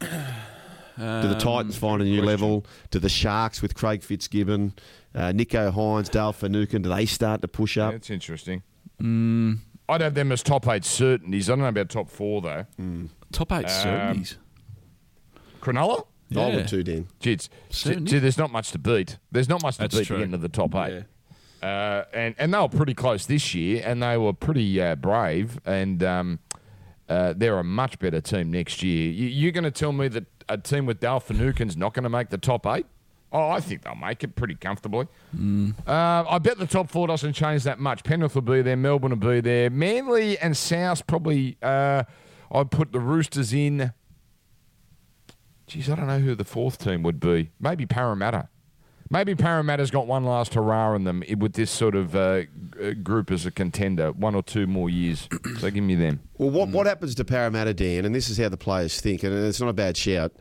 Do 0.98 1.02
Um, 1.02 1.28
the 1.28 1.38
Titans 1.38 1.76
find 1.76 2.00
a 2.00 2.06
new 2.06 2.22
level? 2.22 2.64
Do 2.90 2.98
the 2.98 3.10
Sharks 3.10 3.60
with 3.60 3.74
Craig 3.74 4.02
Fitzgibbon, 4.02 4.72
uh, 5.14 5.32
Nicho 5.32 5.70
Hynes, 5.70 6.10
Dale 6.10 6.32
Finucane, 6.32 6.80
do 6.82 6.88
they 6.88 7.04
start 7.04 7.42
to 7.42 7.48
push 7.48 7.76
up? 7.76 7.92
That's 7.92 8.08
interesting. 8.08 8.62
Mm, 9.02 9.58
I'd 9.90 10.00
have 10.00 10.14
them 10.14 10.32
as 10.32 10.42
top 10.42 10.66
eight 10.68 10.86
certainties. 10.86 11.50
I 11.50 11.52
don't 11.52 11.58
know 11.60 11.68
about 11.68 11.90
top 11.90 12.08
four 12.08 12.40
though. 12.40 12.64
top 13.30 13.52
eight 13.52 13.64
Um, 13.66 13.70
certainties. 13.70 14.36
Cronulla? 15.60 16.06
I 16.34 16.48
would 16.54 16.68
too, 16.68 16.82
Dan. 16.82 17.06
Gee, 17.20 17.32
it's, 17.32 17.48
gee, 17.70 18.18
there's 18.18 18.38
not 18.38 18.50
much 18.50 18.72
to 18.72 18.78
beat. 18.78 19.18
There's 19.30 19.48
not 19.48 19.62
much 19.62 19.76
to 19.76 19.82
That's 19.82 19.96
beat 19.96 20.06
true. 20.06 20.16
to 20.16 20.20
get 20.22 20.24
into 20.26 20.38
the 20.38 20.48
top 20.48 20.74
eight. 20.74 21.04
Yeah. 21.62 21.68
Uh, 21.68 22.04
and 22.12 22.34
and 22.38 22.52
they 22.52 22.58
were 22.58 22.68
pretty 22.68 22.94
close 22.94 23.26
this 23.26 23.54
year, 23.54 23.82
and 23.84 24.02
they 24.02 24.16
were 24.16 24.32
pretty 24.32 24.80
uh, 24.80 24.94
brave, 24.94 25.58
and 25.64 26.02
um, 26.02 26.38
uh, 27.08 27.32
they're 27.36 27.58
a 27.58 27.64
much 27.64 27.98
better 27.98 28.20
team 28.20 28.50
next 28.50 28.82
year. 28.82 29.10
You, 29.10 29.28
you're 29.28 29.52
going 29.52 29.64
to 29.64 29.70
tell 29.70 29.92
me 29.92 30.08
that 30.08 30.24
a 30.48 30.58
team 30.58 30.86
with 30.86 31.00
Dal 31.00 31.20
Finucane's 31.20 31.76
not 31.76 31.94
going 31.94 32.04
to 32.04 32.10
make 32.10 32.28
the 32.28 32.38
top 32.38 32.66
eight? 32.66 32.86
Oh, 33.32 33.50
I 33.50 33.60
think 33.60 33.82
they'll 33.82 33.94
make 33.96 34.22
it 34.22 34.36
pretty 34.36 34.54
comfortably. 34.54 35.08
Uh, 35.86 36.24
I 36.28 36.38
bet 36.38 36.58
the 36.58 36.66
top 36.66 36.88
four 36.90 37.08
doesn't 37.08 37.32
change 37.32 37.64
that 37.64 37.78
much. 37.80 38.04
Penrith 38.04 38.34
will 38.34 38.42
be 38.42 38.62
there, 38.62 38.76
Melbourne 38.76 39.18
will 39.18 39.30
be 39.32 39.40
there, 39.40 39.68
Manly 39.70 40.38
and 40.38 40.56
South 40.56 41.06
probably. 41.06 41.56
Uh, 41.62 42.04
I'd 42.52 42.70
put 42.70 42.92
the 42.92 43.00
Roosters 43.00 43.52
in. 43.52 43.92
Geez, 45.66 45.90
I 45.90 45.96
don't 45.96 46.06
know 46.06 46.20
who 46.20 46.34
the 46.34 46.44
fourth 46.44 46.78
team 46.78 47.02
would 47.02 47.18
be. 47.18 47.50
Maybe 47.58 47.86
Parramatta. 47.86 48.48
Maybe 49.08 49.34
Parramatta's 49.34 49.90
got 49.90 50.06
one 50.06 50.24
last 50.24 50.54
hurrah 50.54 50.94
in 50.94 51.04
them 51.04 51.22
with 51.38 51.52
this 51.52 51.70
sort 51.70 51.94
of 51.94 52.16
uh, 52.16 52.42
group 53.02 53.30
as 53.30 53.46
a 53.46 53.52
contender, 53.52 54.10
one 54.10 54.34
or 54.34 54.42
two 54.42 54.66
more 54.66 54.90
years. 54.90 55.28
so 55.58 55.70
give 55.70 55.84
me 55.84 55.94
them. 55.94 56.20
Well, 56.38 56.50
what, 56.50 56.68
what 56.70 56.86
happens 56.86 57.14
to 57.16 57.24
Parramatta, 57.24 57.72
Dan, 57.74 58.04
and 58.04 58.14
this 58.14 58.28
is 58.28 58.38
how 58.38 58.48
the 58.48 58.56
players 58.56 59.00
think, 59.00 59.22
and 59.22 59.32
it's 59.32 59.60
not 59.60 59.68
a 59.68 59.72
bad 59.72 59.96
shout. 59.96 60.32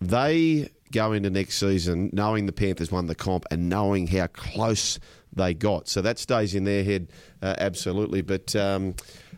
They 0.00 0.68
go 0.92 1.12
into 1.12 1.30
next 1.30 1.56
season 1.58 2.10
knowing 2.12 2.46
the 2.46 2.52
Panthers 2.52 2.92
won 2.92 3.06
the 3.06 3.14
comp 3.14 3.44
and 3.50 3.68
knowing 3.68 4.06
how 4.06 4.26
close 4.26 4.98
they 5.32 5.54
got. 5.54 5.88
So 5.88 6.02
that 6.02 6.18
stays 6.18 6.54
in 6.54 6.64
their 6.64 6.84
head, 6.84 7.08
uh, 7.42 7.54
absolutely. 7.58 8.22
But 8.22 8.54
um, 8.56 8.94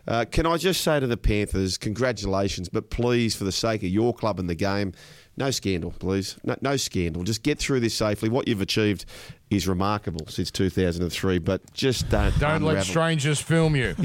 uh, 0.09 0.25
can 0.25 0.47
I 0.47 0.57
just 0.57 0.81
say 0.83 0.99
to 0.99 1.07
the 1.07 1.17
Panthers, 1.17 1.79
congratulations, 1.79 2.69
but 2.69 2.91
please, 2.91 3.37
for 3.37 3.45
the 3.45 3.53
sake 3.53 3.83
of 3.83 3.91
your 3.91 4.13
club 4.15 4.41
and 4.41 4.49
the 4.49 4.55
game, 4.57 4.93
no 5.37 5.53
scandal, 5.53 5.93
please. 6.01 6.37
No, 6.43 6.57
no 6.63 6.77
scandal. 6.77 7.23
Just 7.23 7.45
get 7.45 7.59
through 7.61 7.79
this 7.81 7.95
safely. 7.95 8.29
What 8.29 8.49
you've 8.49 8.61
achieved 8.61 9.05
is 9.51 9.69
remarkable 9.69 10.27
since 10.27 10.51
2003, 10.51 11.39
but 11.39 11.73
just 11.73 12.09
don't. 12.09 12.37
Don't 12.41 12.63
let 12.63 12.83
strangers 12.85 13.41
film 13.41 13.77
you. 13.77 13.95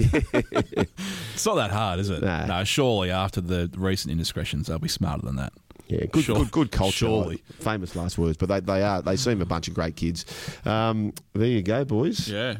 It's 1.33 1.45
not 1.47 1.55
that 1.55 1.71
hard, 1.71 1.99
is 1.99 2.09
it? 2.11 2.21
Nah. 2.21 2.45
No, 2.45 2.63
surely 2.63 3.09
after 3.09 3.41
the 3.41 3.69
recent 3.75 4.11
indiscretions, 4.11 4.67
they'll 4.67 4.77
be 4.77 4.87
smarter 4.87 5.25
than 5.25 5.35
that. 5.37 5.51
Yeah, 5.87 6.05
good, 6.05 6.23
Sure. 6.25 6.35
good, 6.37 6.51
good 6.51 6.71
culture. 6.71 7.07
Surely. 7.07 7.43
famous 7.59 7.95
last 7.95 8.17
words, 8.19 8.37
but 8.37 8.49
they, 8.49 8.59
they 8.59 8.83
are 8.83 9.01
they 9.01 9.15
seem 9.15 9.41
a 9.41 9.45
bunch 9.45 9.67
of 9.67 9.73
great 9.73 9.95
kids. 9.95 10.25
Um, 10.65 11.13
there 11.33 11.47
you 11.47 11.63
go, 11.63 11.83
boys. 11.85 12.27
Yeah. 12.29 12.57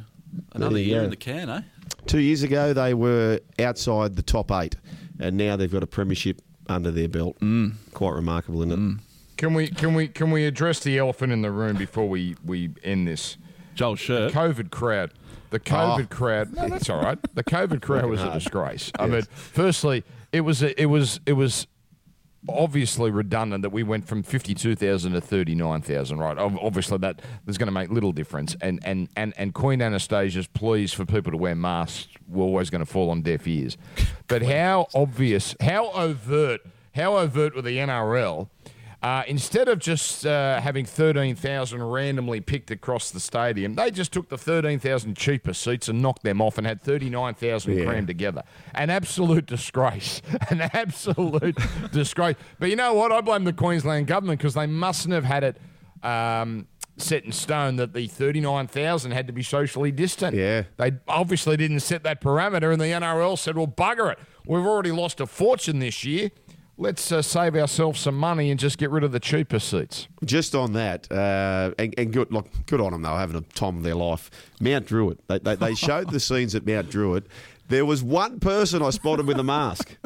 Another 0.54 0.80
year 0.80 1.00
go. 1.00 1.04
in 1.06 1.10
the 1.12 1.16
can, 1.16 1.50
eh? 1.50 1.62
Two 2.06 2.20
years 2.20 2.44
ago, 2.44 2.74
they 2.74 2.94
were 2.94 3.40
outside 3.60 4.16
the 4.16 4.22
top 4.24 4.52
eight, 4.52 4.76
and 5.20 5.38
now 5.38 5.56
they've 5.56 5.72
got 5.72 5.84
a 5.84 5.88
premiership 5.88 6.42
under 6.68 6.92
their 6.92 7.08
belt. 7.10 7.40
Mm. 7.40 7.74
Quite 7.94 8.14
remarkable, 8.14 8.62
isn't 8.64 8.72
it? 8.98 8.98
Can 9.38 9.54
we 9.54 9.68
can 9.68 9.94
we 9.94 10.08
can 10.08 10.32
we 10.32 10.46
address 10.46 10.80
the 10.82 10.98
elephant 10.98 11.32
in 11.34 11.42
the 11.42 11.52
room 11.52 11.76
before 11.78 12.08
we 12.08 12.36
we 12.46 12.70
end 12.84 13.08
this? 13.08 13.38
Joel 13.76 13.96
Shirt. 13.96 14.32
COVID 14.34 14.70
crowd. 14.70 15.12
The 15.50 15.60
COVID 15.60 16.04
Oh. 16.04 16.16
crowd. 16.16 16.54
No, 16.54 16.68
that's 16.70 16.90
all 16.90 17.02
right. 17.02 17.18
The 17.36 17.44
COVID 17.44 17.82
crowd 17.82 18.06
was 18.06 18.22
a 18.22 18.32
disgrace. 18.34 18.92
I 19.00 19.08
mean, 19.08 19.24
firstly, 19.32 20.04
it 20.32 20.42
was 20.42 20.62
a, 20.64 20.80
it 20.82 20.86
was 20.88 21.20
it 21.26 21.34
was 21.34 21.68
obviously 22.50 23.10
redundant 23.12 23.62
that 23.62 23.70
we 23.72 23.84
went 23.84 24.08
from 24.08 24.24
52,000 24.24 25.14
to 25.14 25.22
39,000, 25.22 26.18
right? 26.20 26.38
Ob- 26.38 26.58
Obviously 26.62 26.98
that 27.00 27.22
is 27.48 27.58
going 27.58 27.68
to 27.68 27.72
make 27.72 27.90
little 27.90 28.12
difference 28.12 28.56
and 28.62 28.80
and 28.84 29.10
and 29.16 29.34
and 29.38 29.54
Queen 29.54 29.82
Anastasia's 29.82 30.48
pleas 30.48 30.94
for 30.94 31.06
people 31.06 31.32
to 31.32 31.38
wear 31.38 31.56
masks 31.56 32.08
were 32.28 32.44
always 32.44 32.70
going 32.70 32.84
to 32.86 32.92
fall 32.92 33.10
on 33.10 33.22
deaf 33.22 33.48
ears. 33.48 33.78
But 34.28 34.44
how 34.44 34.88
obvious, 34.94 35.56
how 35.62 35.92
overt, 35.92 36.62
how 36.96 37.18
overt 37.18 37.56
were 37.56 37.62
the 37.62 37.78
NRL 37.78 38.50
uh, 39.04 39.24
instead 39.28 39.68
of 39.68 39.80
just 39.80 40.26
uh, 40.26 40.62
having 40.62 40.86
13,000 40.86 41.84
randomly 41.84 42.40
picked 42.40 42.72
across 42.72 43.12
the 43.12 43.20
stadium, 43.20 43.76
they 43.76 43.92
just 43.92 44.14
took 44.14 44.30
the 44.30 44.38
13,000 44.38 45.16
cheaper 45.18 45.54
seats 45.54 45.90
and 45.90 46.02
knocked 46.02 46.24
them 46.24 46.42
off 46.42 46.58
and 46.58 46.66
had 46.66 46.82
39,000 46.82 47.78
Yeah. 47.78 47.86
crammed 47.86 48.08
together. 48.08 48.44
An 48.74 48.90
absolute 48.90 49.46
disgrace. 49.46 50.22
An 50.50 50.62
absolute 50.62 51.58
disgrace. 51.92 52.36
But 52.60 52.70
you 52.70 52.78
know 52.78 52.94
what? 52.94 53.12
I 53.12 53.20
blame 53.22 53.44
the 53.44 53.52
Queensland 53.54 54.08
government 54.08 54.40
because 54.40 54.54
they 54.54 54.68
mustn't 54.68 55.14
have 55.14 55.26
had 55.26 55.44
it 55.44 55.58
um, 56.02 56.68
set 56.98 57.26
in 57.26 57.32
stone 57.32 57.76
that 57.78 57.94
the 57.94 58.08
39,000 58.08 59.12
had 59.12 59.28
to 59.28 59.34
be 59.34 59.44
socially 59.44 59.92
distant. 59.92 60.36
Yeah. 60.36 60.64
They 60.78 60.94
obviously 61.08 61.58
didn't 61.58 61.82
set 61.82 62.04
that 62.04 62.22
parameter, 62.22 62.72
and 62.72 62.80
the 62.80 62.86
NRL 62.86 63.38
said, 63.38 63.58
well, 63.58 63.68
bugger 63.68 64.12
it. 64.14 64.20
We've 64.46 64.66
already 64.66 64.92
lost 64.92 65.20
a 65.20 65.26
fortune 65.26 65.80
this 65.80 66.04
year. 66.04 66.32
Let's 66.78 67.12
uh, 67.12 67.22
save 67.22 67.56
ourselves 67.56 68.00
some 68.00 68.18
money 68.18 68.50
and 68.50 68.60
just 68.60 68.80
get 68.80 68.90
rid 68.90 69.04
of 69.04 69.12
the 69.12 69.20
cheaper 69.20 69.60
seats. 69.60 70.08
Just 70.26 70.56
on 70.56 70.74
that, 70.74 71.12
uh, 71.12 71.72
and, 71.78 71.94
and 71.98 72.12
good, 72.12 72.34
look, 72.34 72.48
good 72.66 72.82
on 72.82 72.92
them. 72.94 73.04
though, 73.04 73.16
having 73.16 73.36
a 73.36 73.42
time 73.42 73.78
of 73.78 73.84
their 73.84 73.96
life. 73.96 74.32
Mount 74.60 74.88
Druitt. 74.88 75.20
They, 75.28 75.38
they, 75.38 75.56
they 75.56 75.76
showed 75.76 76.10
the 76.10 76.20
scenes 76.20 76.56
at 76.56 76.66
Mount 76.66 76.90
Druitt. 76.90 77.28
There 77.70 77.86
was 77.86 78.02
one 78.04 78.40
person 78.40 78.82
I 78.82 78.90
spotted 78.90 79.28
with 79.28 79.40
a 79.40 79.44
mask. 79.44 79.98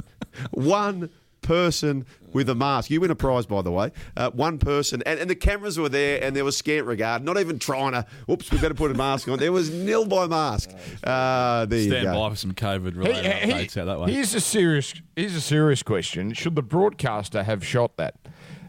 One 0.52 1.10
person 1.48 2.06
with 2.34 2.50
a 2.50 2.56
mask. 2.56 2.90
You 2.92 3.00
win 3.02 3.10
a 3.10 3.16
prize, 3.16 3.46
by 3.46 3.62
the 3.62 3.72
way. 3.72 3.92
Uh, 4.16 4.30
one 4.32 4.60
person, 4.60 5.02
and, 5.06 5.20
and 5.20 5.30
the 5.30 5.36
cameras 5.36 5.80
were 5.80 5.88
there, 5.90 6.22
and 6.22 6.36
there 6.36 6.44
was 6.44 6.58
scant 6.58 6.86
regard. 6.86 7.24
Not 7.24 7.40
even 7.40 7.58
trying 7.58 7.94
to. 7.94 8.06
Oops, 8.30 8.52
we 8.52 8.58
better 8.60 8.74
put 8.74 8.92
a 8.92 8.94
mask 8.94 9.28
on. 9.30 9.40
There 9.40 9.52
was 9.54 9.70
nil 9.72 10.06
by 10.06 10.28
mask. 10.28 10.72
Uh, 11.04 11.66
there 11.66 11.80
you 11.80 11.90
Stand 11.90 12.06
go. 12.06 12.14
by 12.14 12.30
for 12.30 12.36
some 12.36 12.54
COVID 12.54 12.98
related 12.98 13.26
He- 13.26 13.48
he- 13.48 13.54
updates 13.54 13.78
out 13.78 13.86
that 13.86 14.00
way. 14.00 14.12
Here's 14.12 14.34
a 14.36 14.42
serious. 14.42 14.94
Here's 15.16 15.36
a 15.36 15.42
serious 15.42 15.82
question. 15.84 16.34
Should 16.34 16.56
the 16.56 16.62
broadcaster 16.62 17.44
have 17.44 17.66
shot 17.66 17.96
that? 17.98 18.16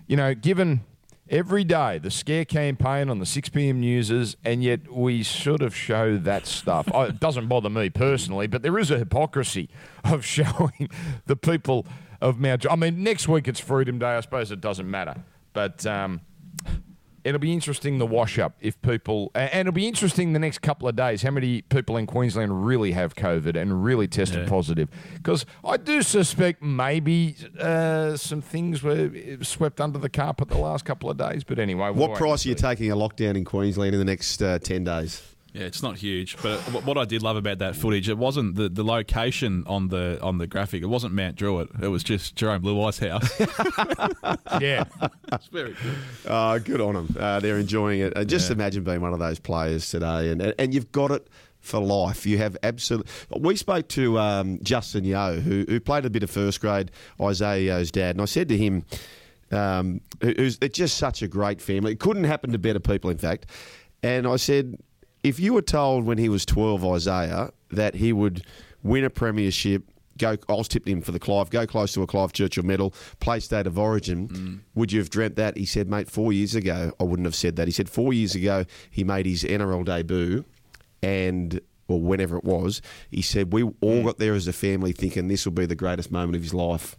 You 0.07 0.17
know, 0.17 0.35
given 0.35 0.81
every 1.31 1.63
day 1.65 1.99
the 1.99 2.11
scare 2.11 2.47
campaign 2.47 3.11
on 3.11 3.19
the 3.19 3.27
6 3.27 3.51
p.m. 3.51 3.81
newses, 3.81 4.37
and 4.45 4.63
yet 4.63 4.91
we 4.91 5.23
sort 5.23 5.61
of 5.61 5.75
show 5.77 6.17
that 6.17 6.47
stuff. 6.47 6.89
oh, 6.95 7.03
it 7.03 7.21
doesn't 7.21 7.49
bother 7.49 7.69
me 7.69 7.91
personally, 7.91 8.47
but 8.47 8.63
there 8.63 8.79
is 8.79 8.91
a 8.91 8.97
hypocrisy 8.99 9.69
of 10.05 10.25
showing 10.37 10.89
the 11.27 11.37
people 11.37 11.87
of 12.21 12.39
Mount. 12.39 12.67
I 12.71 12.77
mean, 12.77 13.03
next 13.03 13.29
week 13.29 13.49
it's 13.49 13.61
Freedom 13.61 13.99
Day. 13.99 14.17
I 14.17 14.21
suppose 14.21 14.51
it 14.51 14.61
doesn't 14.61 14.91
matter, 14.91 15.15
but. 15.53 15.85
Um, 15.87 16.21
It'll 17.25 17.41
be 17.41 17.53
interesting 17.53 17.99
the 17.99 18.07
wash 18.07 18.39
up 18.39 18.55
if 18.61 18.81
people, 18.81 19.31
and 19.35 19.53
it'll 19.69 19.73
be 19.73 19.87
interesting 19.87 20.33
the 20.33 20.39
next 20.39 20.61
couple 20.63 20.89
of 20.89 20.97
days 20.97 21.21
how 21.21 21.31
many 21.33 21.61
people 21.61 21.99
in 21.99 22.07
Queensland 22.07 22.65
really 22.65 22.93
have 22.93 23.17
COVID 23.17 23.55
and 23.61 23.85
really 23.85 24.07
tested 24.09 24.45
Yeah. 24.45 24.49
positive. 24.49 24.89
Because 25.17 25.45
I 25.63 25.77
do 25.77 26.01
suspect 26.01 26.63
maybe 26.63 27.35
uh, 27.61 28.17
some 28.17 28.41
things 28.41 28.83
were 28.83 29.11
swept 29.43 29.79
under 29.79 29.99
the 29.99 30.09
carpet 30.09 30.49
the 30.49 30.57
last 30.59 30.87
couple 30.87 31.11
of 31.11 31.19
days. 31.19 31.45
But 31.45 31.59
anyway, 31.59 31.91
What 31.91 32.15
price 32.15 32.47
are 32.47 32.51
you 32.51 32.55
taking 32.55 32.91
a 32.91 32.97
lockdown 32.97 33.37
in 33.37 33.45
Queensland 33.45 33.93
in 33.95 33.99
the 33.99 34.07
next 34.07 34.41
uh, 34.41 34.59
10 34.61 34.85
days? 34.85 35.21
Yeah, 35.59 35.65
it's 35.65 35.83
not 35.83 35.99
huge, 35.99 36.37
but 36.41 36.61
what 36.85 36.97
I 36.97 37.05
did 37.05 37.21
love 37.23 37.37
about 37.37 37.59
that 37.59 37.75
footage, 37.75 38.09
it 38.09 38.17
wasn't 38.17 38.55
the, 38.55 38.69
the 38.69 38.85
location 38.85 39.65
on 39.67 39.89
the 39.89 40.19
on 40.23 40.39
the 40.39 40.47
graphic. 40.47 40.83
It 40.83 40.87
wasn't 40.87 41.15
Mount 41.15 41.35
Druitt. 41.35 41.69
It 41.83 41.89
was 41.89 42.05
just 42.05 42.37
Jarome 42.37 42.63
Luai's 42.63 42.99
house. 43.01 43.29
Yeah, 44.61 44.85
It's 45.33 45.47
very 45.49 45.73
good. 45.75 46.31
Uh, 46.31 46.59
good 46.59 46.81
on 46.81 46.95
them. 46.95 47.17
Uh, 47.19 47.41
they're 47.41 47.59
enjoying 47.59 48.01
it. 48.01 48.17
Uh, 48.17 48.25
just 48.25 48.49
Yeah. 48.51 48.55
imagine 48.55 48.85
being 48.85 49.01
one 49.01 49.13
of 49.13 49.19
those 49.19 49.39
players 49.41 49.89
today, 49.91 50.31
and 50.31 50.41
and, 50.41 50.55
and 50.59 50.75
you've 50.75 50.93
got 50.93 51.11
it 51.11 51.27
for 51.61 51.81
life. 51.81 52.25
You 52.25 52.39
have 52.39 52.57
absolute. 52.63 53.07
We 53.37 53.57
spoke 53.57 53.89
to 53.89 54.19
um, 54.19 54.61
Justin 54.63 55.05
Yeo, 55.05 55.41
who, 55.41 55.65
who 55.69 55.81
played 55.81 56.05
a 56.05 56.11
bit 56.11 56.23
of 56.23 56.31
first 56.31 56.61
grade, 56.61 56.91
Isaiah 57.21 57.61
Yeo's 57.79 57.91
dad, 57.91 58.15
and 58.15 58.23
I 58.23 58.27
said 58.27 58.49
to 58.49 58.57
him, 58.57 58.85
um, 59.51 60.01
who- 60.21 60.35
who's 60.37 60.59
it's 60.63 60.79
just 60.79 60.97
such 60.99 61.23
a 61.23 61.29
great 61.29 61.61
family. 61.61 61.93
It 61.93 62.01
couldn't 62.01 62.25
happen 62.25 62.53
to 62.53 62.59
better 62.59 62.81
people, 62.81 63.11
in 63.11 63.19
fact. 63.19 63.47
And 64.03 64.27
I 64.29 64.37
said, 64.37 64.77
if 65.29 65.39
you 65.39 65.53
were 65.55 65.63
told 65.63 66.05
when 66.05 66.19
he 66.19 66.29
was 66.29 66.45
twelve, 66.47 66.85
Isaiah, 66.85 67.51
that 67.71 67.95
he 67.95 68.13
would 68.13 68.45
win 68.83 69.05
a 69.05 69.11
premiership. 69.11 69.85
Go, 70.17 70.37
I 70.49 70.55
was 70.55 70.67
tipping 70.67 70.95
him 70.97 71.03
for 71.03 71.13
the 71.13 71.21
Clive. 71.21 71.49
Go 71.49 71.65
close 71.65 71.93
to 71.93 72.03
a 72.03 72.07
Clive 72.07 72.33
Churchill 72.33 72.65
medal. 72.65 72.93
Play 73.21 73.39
state 73.39 73.69
of 73.69 73.79
origin. 73.79 74.65
Would 74.75 74.91
you 74.91 74.99
have 74.99 75.11
dreamt 75.11 75.37
that? 75.37 75.57
He 75.57 75.65
said, 75.65 75.89
mate, 75.89 76.11
four 76.11 76.33
years 76.33 76.57
ago, 76.57 76.93
I 76.99 77.05
wouldn't 77.05 77.27
have 77.27 77.37
said 77.37 77.55
that. 77.55 77.69
He 77.69 77.73
said 77.73 77.89
four 77.89 78.13
years 78.13 78.35
ago, 78.35 78.65
he 78.91 79.05
made 79.05 79.27
his 79.27 79.45
NRL 79.45 79.85
debut, 79.85 80.45
and 81.03 81.61
or 81.87 82.01
whenever 82.01 82.37
it 82.37 82.45
was, 82.45 82.83
he 83.11 83.23
said 83.23 83.53
we 83.53 83.63
all 83.63 84.03
got 84.03 84.19
there 84.19 84.35
as 84.35 84.49
a 84.49 84.53
family 84.53 84.93
thinking 84.93 85.29
this 85.29 85.45
will 85.47 85.53
be 85.53 85.67
the 85.67 85.77
greatest 85.77 86.11
moment 86.11 86.35
of 86.35 86.43
his 86.43 86.53
life, 86.53 86.97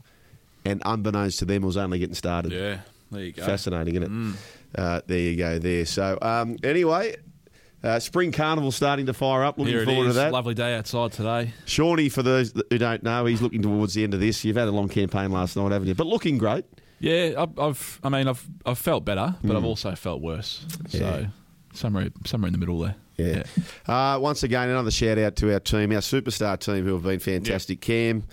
and 0.63 0.81
unbeknownst 0.85 1.39
to 1.39 1.45
them, 1.45 1.63
it 1.63 1.65
was 1.65 1.77
only 1.77 1.99
getting 1.99 2.15
started. 2.15 2.51
Yeah, 2.53 2.79
there 3.11 3.23
you 3.25 3.31
go. 3.33 3.43
Fascinating, 3.45 3.95
isn't 3.95 4.35
it? 4.75 4.79
Uh, 4.79 5.01
there 5.07 5.19
you 5.19 5.35
go. 5.35 5.59
There. 5.59 5.85
So 5.85 6.17
um, 6.21 6.55
anyway. 6.63 7.17
Uh, 7.81 7.99
spring 7.99 8.31
carnival 8.31 8.71
starting 8.71 9.05
to 9.05 9.13
fire 9.13 9.43
up. 9.43 9.57
Looking 9.57 9.73
Here 9.73 9.85
forward 9.85 10.07
to 10.07 10.13
that. 10.13 10.33
Lovely 10.33 10.53
day 10.53 10.75
outside 10.75 11.13
today. 11.13 11.53
Shawnee, 11.65 12.09
for 12.09 12.21
those 12.21 12.53
who 12.69 12.77
don't 12.77 13.03
know, 13.03 13.25
he's 13.25 13.41
looking 13.41 13.61
towards 13.61 13.93
the 13.93 14.03
end 14.03 14.13
of 14.13 14.19
this. 14.19 14.43
You've 14.43 14.57
had 14.57 14.67
a 14.67 14.71
long 14.71 14.89
campaign 14.89 15.31
last 15.31 15.55
night, 15.55 15.71
haven't 15.71 15.87
you? 15.87 15.95
But 15.95 16.07
looking 16.07 16.37
great. 16.37 16.65
Yeah, 16.99 17.35
I've, 17.37 17.57
I've 17.57 17.99
I 18.03 18.09
mean, 18.09 18.27
I've 18.27 18.45
I've 18.65 18.77
felt 18.77 19.05
better, 19.05 19.35
but 19.41 19.55
I've 19.55 19.63
also 19.63 19.95
felt 19.95 20.21
worse. 20.21 20.65
Mm. 20.67 20.93
Yeah. 20.93 20.99
So 20.99 21.27
somewhere 21.73 22.09
somewhere 22.25 22.47
in 22.47 22.53
the 22.53 22.59
middle 22.59 22.79
there. 22.79 22.95
Yeah. 23.15 23.43
Uh, 23.87 24.19
once 24.19 24.43
again, 24.43 24.69
another 24.69 24.91
shout 24.91 25.17
out 25.17 25.35
to 25.37 25.53
our 25.53 25.59
team, 25.59 25.91
our 25.91 25.99
superstar 25.99 26.59
team, 26.59 26.85
who 26.85 26.93
have 26.93 27.03
been 27.03 27.19
fantastic. 27.19 27.81
Cam, 27.81 28.23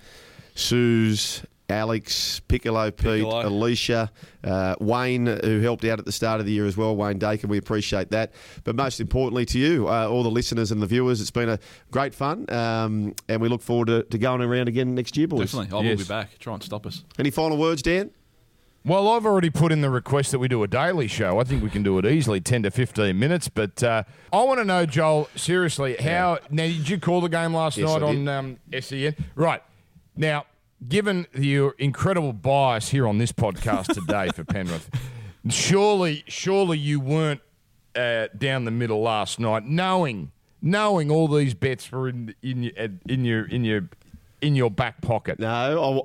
Suze, 0.54 1.42
Alex, 1.68 2.40
Piccolo, 2.48 2.90
Pete, 2.90 3.24
Piccolo. 3.24 3.46
Alicia, 3.48 4.10
uh, 4.44 4.76
Wayne, 4.80 5.26
who 5.26 5.60
helped 5.60 5.84
out 5.84 5.98
at 5.98 6.04
the 6.04 6.12
start 6.12 6.38
of 6.40 6.46
the 6.46 6.52
year 6.52 6.66
as 6.66 6.76
well. 6.76 6.94
Wayne 6.94 7.18
Dakin, 7.18 7.48
we 7.50 7.58
appreciate 7.58 8.10
that. 8.10 8.32
But 8.64 8.76
most 8.76 9.00
importantly 9.00 9.44
to 9.46 9.58
you, 9.58 9.88
uh, 9.88 10.06
all 10.08 10.22
the 10.22 10.30
listeners 10.30 10.70
and 10.70 10.80
the 10.80 10.86
viewers, 10.86 11.20
it's 11.20 11.30
been 11.30 11.48
a 11.48 11.58
great 11.90 12.14
fun, 12.14 12.48
um, 12.50 13.14
and 13.28 13.40
we 13.40 13.48
look 13.48 13.62
forward 13.62 13.86
to, 13.88 14.02
to 14.04 14.18
going 14.18 14.42
around 14.42 14.68
again 14.68 14.94
next 14.94 15.16
year, 15.16 15.26
boys. 15.26 15.50
Definitely, 15.52 15.72
I 15.72 15.74
will 15.80 15.84
Yes. 15.84 15.98
be 15.98 16.04
back. 16.08 16.38
Try 16.38 16.54
and 16.54 16.62
stop 16.62 16.86
us. 16.86 17.02
Any 17.18 17.30
final 17.30 17.56
words, 17.56 17.82
Dan? 17.82 18.10
Well, 18.84 19.08
I've 19.08 19.26
already 19.26 19.50
put 19.50 19.72
in 19.72 19.80
the 19.80 19.90
request 19.90 20.30
that 20.30 20.38
we 20.38 20.46
do 20.46 20.62
a 20.62 20.68
daily 20.68 21.08
show. 21.08 21.40
I 21.40 21.42
think 21.44 21.60
we 21.60 21.70
can 21.70 21.82
do 21.82 21.98
it 21.98 22.06
easily, 22.06 22.40
10 22.40 22.62
to 22.62 22.70
15 22.70 23.18
minutes. 23.18 23.48
But 23.48 23.82
uh, 23.82 24.04
I 24.32 24.44
want 24.44 24.60
to 24.60 24.64
know, 24.64 24.86
Joel, 24.86 25.28
seriously, 25.34 25.96
how. 25.98 26.38
Now, 26.50 26.62
did 26.66 26.88
you 26.88 27.00
call 27.00 27.20
the 27.20 27.28
game 27.28 27.52
last 27.52 27.76
Yes, 27.76 27.88
night 27.88 28.02
I 28.02 28.06
on 28.06 28.14
did. 28.24 28.28
um, 28.28 28.56
SEN? 28.80 29.16
Right. 29.34 29.60
Now, 30.14 30.46
given 30.86 31.26
your 31.34 31.74
incredible 31.78 32.32
bias 32.32 32.88
here 32.90 33.06
on 33.06 33.18
this 33.18 33.32
podcast 33.32 33.92
today 33.92 34.28
for 34.34 34.44
Penrith, 34.52 34.90
surely, 35.48 36.24
surely 36.26 36.78
you 36.78 37.00
weren't 37.00 37.40
uh, 37.94 38.28
down 38.36 38.64
the 38.64 38.70
middle 38.70 39.00
last 39.00 39.40
night, 39.40 39.64
knowing, 39.64 40.32
knowing 40.60 41.10
all 41.10 41.28
these 41.28 41.54
bets 41.54 41.90
were 41.90 42.08
in, 42.08 42.34
in, 42.42 42.62
your, 42.62 42.72
in 43.08 43.24
your, 43.24 43.44
in 43.46 43.64
your, 43.64 43.88
in 44.46 44.54
your 44.56 44.70
back 44.70 45.00
pocket. 45.02 45.38
No, 45.38 45.48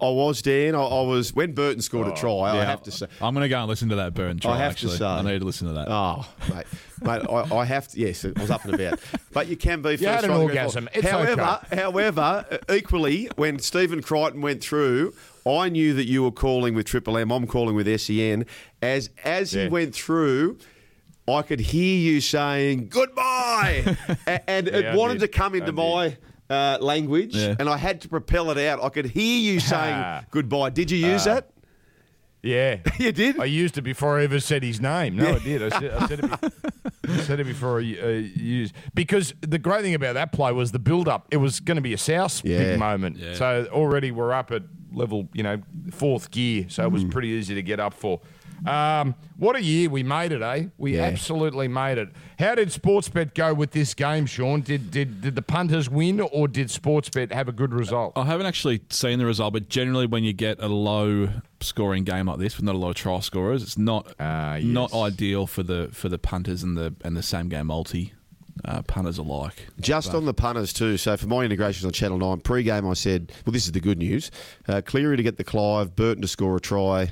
I, 0.01 0.05
I 0.05 0.09
was, 0.11 0.41
Dan. 0.41 0.75
I, 0.75 0.81
I 0.81 1.01
was 1.03 1.33
when 1.33 1.53
Burton 1.53 1.81
scored 1.81 2.07
a 2.07 2.13
try. 2.13 2.31
I 2.59 2.63
have 2.63 2.81
to 2.83 2.91
say. 2.91 3.07
I'm 3.21 3.33
going 3.33 3.43
to 3.43 3.49
go 3.49 3.59
and 3.59 3.67
listen 3.67 3.89
to 3.89 3.95
that 3.97 4.13
Burton 4.13 4.39
Try, 4.39 4.53
I 4.53 4.57
have 4.57 4.75
to 4.77 4.89
say. 4.89 5.05
I 5.05 5.21
need 5.21 5.39
to 5.39 5.45
listen 5.45 5.67
to 5.67 5.73
that. 5.73 5.87
Oh, 5.89 6.27
mate, 6.53 6.65
mate, 7.01 7.21
I, 7.29 7.55
I 7.57 7.65
have 7.65 7.87
to. 7.89 7.99
Yes, 7.99 8.25
I 8.25 8.31
was 8.39 8.49
up 8.51 8.65
and 8.65 8.73
about. 8.73 8.99
But 9.31 9.47
you 9.47 9.55
can 9.57 9.81
be. 9.81 9.91
You 9.91 9.97
first 9.97 10.07
had 10.09 10.23
an 10.25 10.29
right 10.31 10.35
to 10.37 10.39
go 10.39 10.43
orgasm. 10.43 10.87
forward. 10.87 10.97
It's 11.05 11.09
however, 11.09 11.59
however, 11.73 12.45
uh, 12.51 12.73
equally, 12.73 13.29
when 13.35 13.59
Stephen 13.59 14.01
Crichton 14.01 14.41
went 14.41 14.63
through, 14.63 15.13
I 15.47 15.69
knew 15.69 15.93
that 15.93 16.05
you 16.05 16.23
were 16.23 16.31
calling 16.31 16.73
with 16.75 16.85
Triple 16.85 17.17
M. 17.17 17.31
I'm 17.31 17.47
calling 17.47 17.75
with 17.75 17.87
SEN. 18.01 18.45
As 18.81 19.09
as 19.23 19.53
Yeah. 19.53 19.63
he 19.63 19.69
went 19.69 19.93
through. 19.95 20.57
I 21.27 21.43
could 21.43 21.59
hear 21.59 21.97
you 21.99 22.19
saying 22.19 22.87
goodbye, 22.89 23.95
A- 24.27 24.49
and 24.49 24.67
Yeah, 24.67 24.73
I 24.73 24.79
it 24.93 24.97
wanted 24.97 25.19
did. 25.19 25.31
to 25.31 25.37
come 25.37 25.53
into 25.53 25.71
my 25.71 26.17
uh, 26.51 26.77
language, 26.81 27.35
Yeah. 27.35 27.55
and 27.59 27.69
I 27.69 27.77
had 27.77 28.01
to 28.01 28.09
propel 28.09 28.51
it 28.51 28.57
out. 28.57 28.83
I 28.83 28.89
could 28.89 29.05
hear 29.05 29.39
you 29.39 29.59
saying 29.71 30.25
goodbye. 30.31 30.69
Did 30.71 30.91
you 30.91 30.97
use 30.97 31.25
Uh, 31.27 31.35
that? 31.35 31.49
Yeah. 32.43 32.77
You 32.99 33.11
did. 33.11 33.39
I 33.39 33.45
used 33.45 33.77
it 33.77 33.83
before 33.83 34.19
I 34.19 34.23
ever 34.23 34.39
said 34.39 34.63
his 34.63 34.81
name. 34.81 35.15
No, 35.15 35.35
I 35.35 35.39
did. 35.39 35.61
I 35.63 35.69
said, 35.79 35.91
I 35.91 36.07
said 36.07 36.19
it. 36.19 36.41
Be- 36.41 37.11
I 37.13 37.17
said 37.17 37.39
it 37.39 37.45
before 37.45 37.79
I 37.79 37.83
uh, 38.01 38.07
used 38.35 38.73
because 38.93 39.33
the 39.41 39.59
great 39.59 39.81
thing 39.83 39.93
about 39.95 40.13
that 40.13 40.31
play 40.31 40.51
was 40.51 40.71
the 40.71 40.79
build-up. 40.79 41.27
It 41.31 41.37
was 41.37 41.59
going 41.59 41.75
to 41.75 41.81
be 41.81 41.93
a 41.93 41.97
South 41.97 42.43
Yeah. 42.45 42.57
big 42.59 42.79
moment. 42.79 43.17
Yeah. 43.17 43.33
So 43.35 43.67
already 43.71 44.11
we're 44.11 44.33
up 44.33 44.51
at 44.51 44.63
level, 44.93 45.27
you 45.33 45.43
know, 45.43 45.61
fourth 45.91 46.31
gear. 46.31 46.65
So 46.69 46.83
it 46.83 46.91
was 46.91 47.03
pretty 47.03 47.29
easy 47.29 47.53
to 47.55 47.61
get 47.61 47.79
up 47.79 47.93
for. 47.93 48.21
Um, 48.65 49.15
what 49.37 49.55
a 49.55 49.63
year 49.63 49.89
we 49.89 50.03
made 50.03 50.31
it, 50.31 50.41
eh? 50.41 50.65
We 50.77 50.95
Yeah. 50.97 51.03
absolutely 51.05 51.67
made 51.67 51.97
it. 51.97 52.09
How 52.37 52.53
did 52.55 52.69
Sportsbet 52.69 53.33
go 53.33 53.53
with 53.53 53.71
this 53.71 53.93
game, 53.93 54.25
Sean? 54.27 54.61
Did 54.61 54.91
did 54.91 55.21
did 55.21 55.35
the 55.35 55.41
punters 55.41 55.89
win, 55.89 56.19
or 56.19 56.47
did 56.47 56.67
Sportsbet 56.67 57.31
have 57.31 57.47
a 57.47 57.51
good 57.51 57.73
result? 57.73 58.13
I 58.15 58.25
haven't 58.25 58.45
actually 58.45 58.81
seen 58.89 59.17
the 59.19 59.25
result, 59.25 59.53
but 59.53 59.67
generally, 59.69 60.05
when 60.05 60.23
you 60.23 60.33
get 60.33 60.61
a 60.61 60.67
low 60.67 61.29
scoring 61.59 62.03
game 62.03 62.27
like 62.27 62.39
this 62.39 62.57
with 62.57 62.65
not 62.65 62.75
a 62.75 62.77
lot 62.77 62.89
of 62.89 62.95
trial 62.95 63.21
scorers, 63.21 63.63
it's 63.63 63.77
not 63.77 64.13
Ah, 64.19 64.55
yes. 64.55 64.65
not 64.65 64.93
ideal 64.93 65.47
for 65.47 65.63
the 65.63 65.89
for 65.91 66.07
the 66.09 66.19
punters 66.19 66.61
and 66.61 66.77
the 66.77 66.93
and 67.03 67.17
the 67.17 67.23
same 67.23 67.49
game 67.49 67.67
multi 67.67 68.13
uh, 68.65 68.83
punters 68.83 69.17
alike. 69.17 69.67
Just 69.79 70.13
on 70.13 70.25
the 70.25 70.33
punters 70.35 70.71
too. 70.71 70.97
So 70.97 71.17
for 71.17 71.25
my 71.25 71.43
integrations 71.43 71.83
on 71.85 71.93
Channel 71.93 72.19
Nine 72.19 72.41
pre-game, 72.41 72.85
I 72.87 72.93
said, 72.93 73.31
"Well, 73.43 73.53
this 73.53 73.65
is 73.65 73.71
the 73.71 73.79
good 73.79 73.97
news: 73.97 74.29
uh, 74.67 74.81
Cleary 74.85 75.17
to 75.17 75.23
get 75.23 75.37
the 75.37 75.43
Clive, 75.43 75.95
Burton 75.95 76.21
to 76.21 76.27
score 76.27 76.57
a 76.57 76.59
try, 76.59 77.11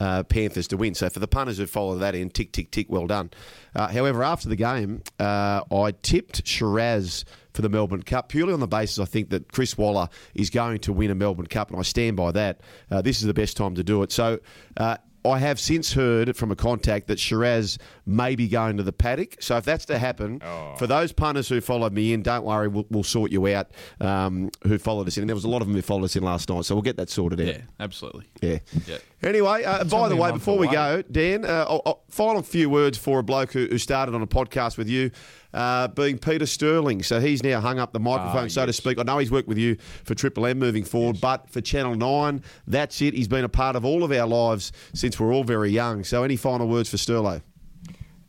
uh, 0.00 0.24
Panthers 0.24 0.66
to 0.68 0.76
win." 0.76 0.94
So 0.94 1.08
for 1.08 1.20
the 1.20 1.28
punters 1.28 1.58
who 1.58 1.66
follow 1.66 1.96
that 1.98 2.14
in, 2.14 2.30
tick 2.30 2.52
tick 2.52 2.70
tick, 2.70 2.86
well 2.90 3.06
done. 3.06 3.30
Uh, 3.74 3.88
however, 3.88 4.24
after 4.24 4.48
the 4.48 4.56
game, 4.56 5.02
uh, 5.20 5.62
I 5.70 5.92
tipped 6.02 6.46
Shiraz 6.46 7.24
for 7.52 7.62
the 7.62 7.68
Melbourne 7.68 8.02
Cup 8.02 8.28
purely 8.28 8.52
on 8.52 8.60
the 8.60 8.68
basis 8.68 8.98
I 8.98 9.04
think 9.04 9.30
that 9.30 9.52
Chris 9.52 9.76
Waller 9.76 10.08
is 10.34 10.50
going 10.50 10.78
to 10.80 10.92
win 10.92 11.10
a 11.10 11.14
Melbourne 11.14 11.46
Cup, 11.46 11.70
and 11.70 11.78
I 11.78 11.82
stand 11.82 12.16
by 12.16 12.32
that. 12.32 12.60
Uh, 12.90 13.02
this 13.02 13.20
is 13.20 13.26
the 13.26 13.34
best 13.34 13.56
time 13.56 13.74
to 13.76 13.84
do 13.84 14.02
it. 14.02 14.12
So. 14.12 14.40
Uh, 14.76 14.96
I 15.24 15.38
have 15.38 15.60
since 15.60 15.92
heard 15.92 16.34
from 16.34 16.50
a 16.50 16.56
contact 16.56 17.08
that 17.08 17.18
Shiraz 17.18 17.78
may 18.06 18.36
be 18.36 18.48
going 18.48 18.78
to 18.78 18.82
the 18.82 18.92
paddock. 18.92 19.36
So 19.40 19.56
if 19.58 19.64
that's 19.64 19.84
to 19.86 19.98
happen, 19.98 20.40
for 20.78 20.86
those 20.86 21.12
punters 21.12 21.48
who 21.48 21.60
followed 21.60 21.92
me 21.92 22.14
in, 22.14 22.22
don't 22.22 22.44
worry, 22.44 22.68
we'll, 22.68 22.86
we'll 22.90 23.02
sort 23.02 23.30
you 23.30 23.46
out. 23.48 23.70
Um, 24.00 24.50
who 24.62 24.78
followed 24.78 25.06
us 25.08 25.18
in? 25.18 25.24
And 25.24 25.28
there 25.28 25.34
was 25.34 25.44
a 25.44 25.48
lot 25.48 25.60
of 25.60 25.68
them 25.68 25.76
who 25.76 25.82
followed 25.82 26.04
us 26.04 26.16
in 26.16 26.22
last 26.22 26.48
night, 26.48 26.64
so 26.64 26.74
we'll 26.74 26.82
get 26.82 26.96
that 26.96 27.10
sorted 27.10 27.40
out. 27.40 27.46
Yeah, 27.48 27.60
absolutely. 27.78 28.28
Yeah. 28.40 28.60
Yeah. 28.86 28.98
Anyway, 29.22 29.64
uh, 29.64 29.84
by 29.84 30.08
the 30.08 30.16
way, 30.16 30.32
before 30.32 30.56
we 30.56 30.66
go, 30.66 31.02
Dan, 31.02 31.44
uh, 31.44 31.66
I'll, 31.68 31.82
I'll, 31.84 32.02
final 32.08 32.40
few 32.42 32.70
words 32.70 32.96
for 32.96 33.18
a 33.18 33.22
bloke 33.22 33.52
who, 33.52 33.66
who 33.66 33.76
started 33.76 34.14
on 34.14 34.22
a 34.22 34.26
podcast 34.26 34.78
with 34.78 34.88
you, 34.88 35.10
uh, 35.52 35.88
being 35.88 36.18
Peter 36.18 36.46
Sterling. 36.46 37.02
So 37.02 37.20
he's 37.20 37.42
now 37.42 37.60
hung 37.60 37.78
up 37.78 37.92
the 37.92 38.00
microphone, 38.00 38.46
Ah, 38.46 38.48
so 38.48 38.64
to 38.64 38.72
speak. 38.72 38.98
I 38.98 39.02
know 39.02 39.18
he's 39.18 39.30
worked 39.30 39.48
with 39.48 39.58
you 39.58 39.76
for 40.04 40.14
Triple 40.14 40.46
M 40.46 40.58
moving 40.58 40.84
forward, 40.84 41.20
but 41.20 41.50
for 41.50 41.60
Channel 41.60 41.96
9, 41.96 42.42
that's 42.66 43.02
it. 43.02 43.12
He's 43.12 43.28
been 43.28 43.44
a 43.44 43.48
part 43.48 43.76
of 43.76 43.84
all 43.84 44.04
of 44.04 44.10
our 44.10 44.26
lives 44.26 44.72
since 44.94 45.20
we're 45.20 45.34
all 45.34 45.44
very 45.44 45.70
young. 45.70 46.02
So 46.02 46.24
any 46.24 46.36
final 46.36 46.66
words 46.66 46.88
for 46.88 46.96
Sterlo? 46.96 47.42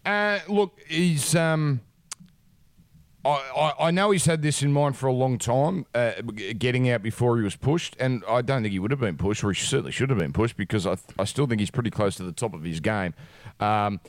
Uh, 0.06 0.40
look, 0.50 0.78
he's. 0.88 1.36
Um, 1.36 1.80
I, 3.24 3.74
I, 3.80 3.92
know 3.92 4.12
he's 4.12 4.26
had 4.26 4.42
this 4.42 4.64
in 4.64 4.74
mind 4.74 4.98
for 4.98 5.08
a 5.08 5.14
long 5.14 5.38
time, 5.38 5.86
uh, 5.94 6.14
getting 6.58 6.90
out 6.90 7.04
before 7.04 7.38
he 7.38 7.44
was 7.44 7.56
pushed, 7.56 7.96
and 8.00 8.24
I 8.28 8.42
don't 8.42 8.64
think 8.64 8.72
he 8.72 8.80
would 8.80 8.92
have 8.92 9.00
been 9.00 9.18
pushed, 9.18 9.44
or 9.44 9.52
he 9.52 9.62
certainly 9.62 9.92
should 9.92 10.10
have 10.10 10.18
been 10.18 10.34
pushed, 10.34 10.58
because 10.58 10.88
I, 10.88 10.98
I 11.20 11.26
still 11.26 11.46
think 11.46 11.60
he's 11.60 11.70
pretty 11.70 11.92
close 11.92 12.16
to 12.16 12.24
the 12.24 12.32
top 12.32 12.54
of 12.54 12.64
his 12.64 12.80
game. 12.80 13.14
Um, 13.60 14.00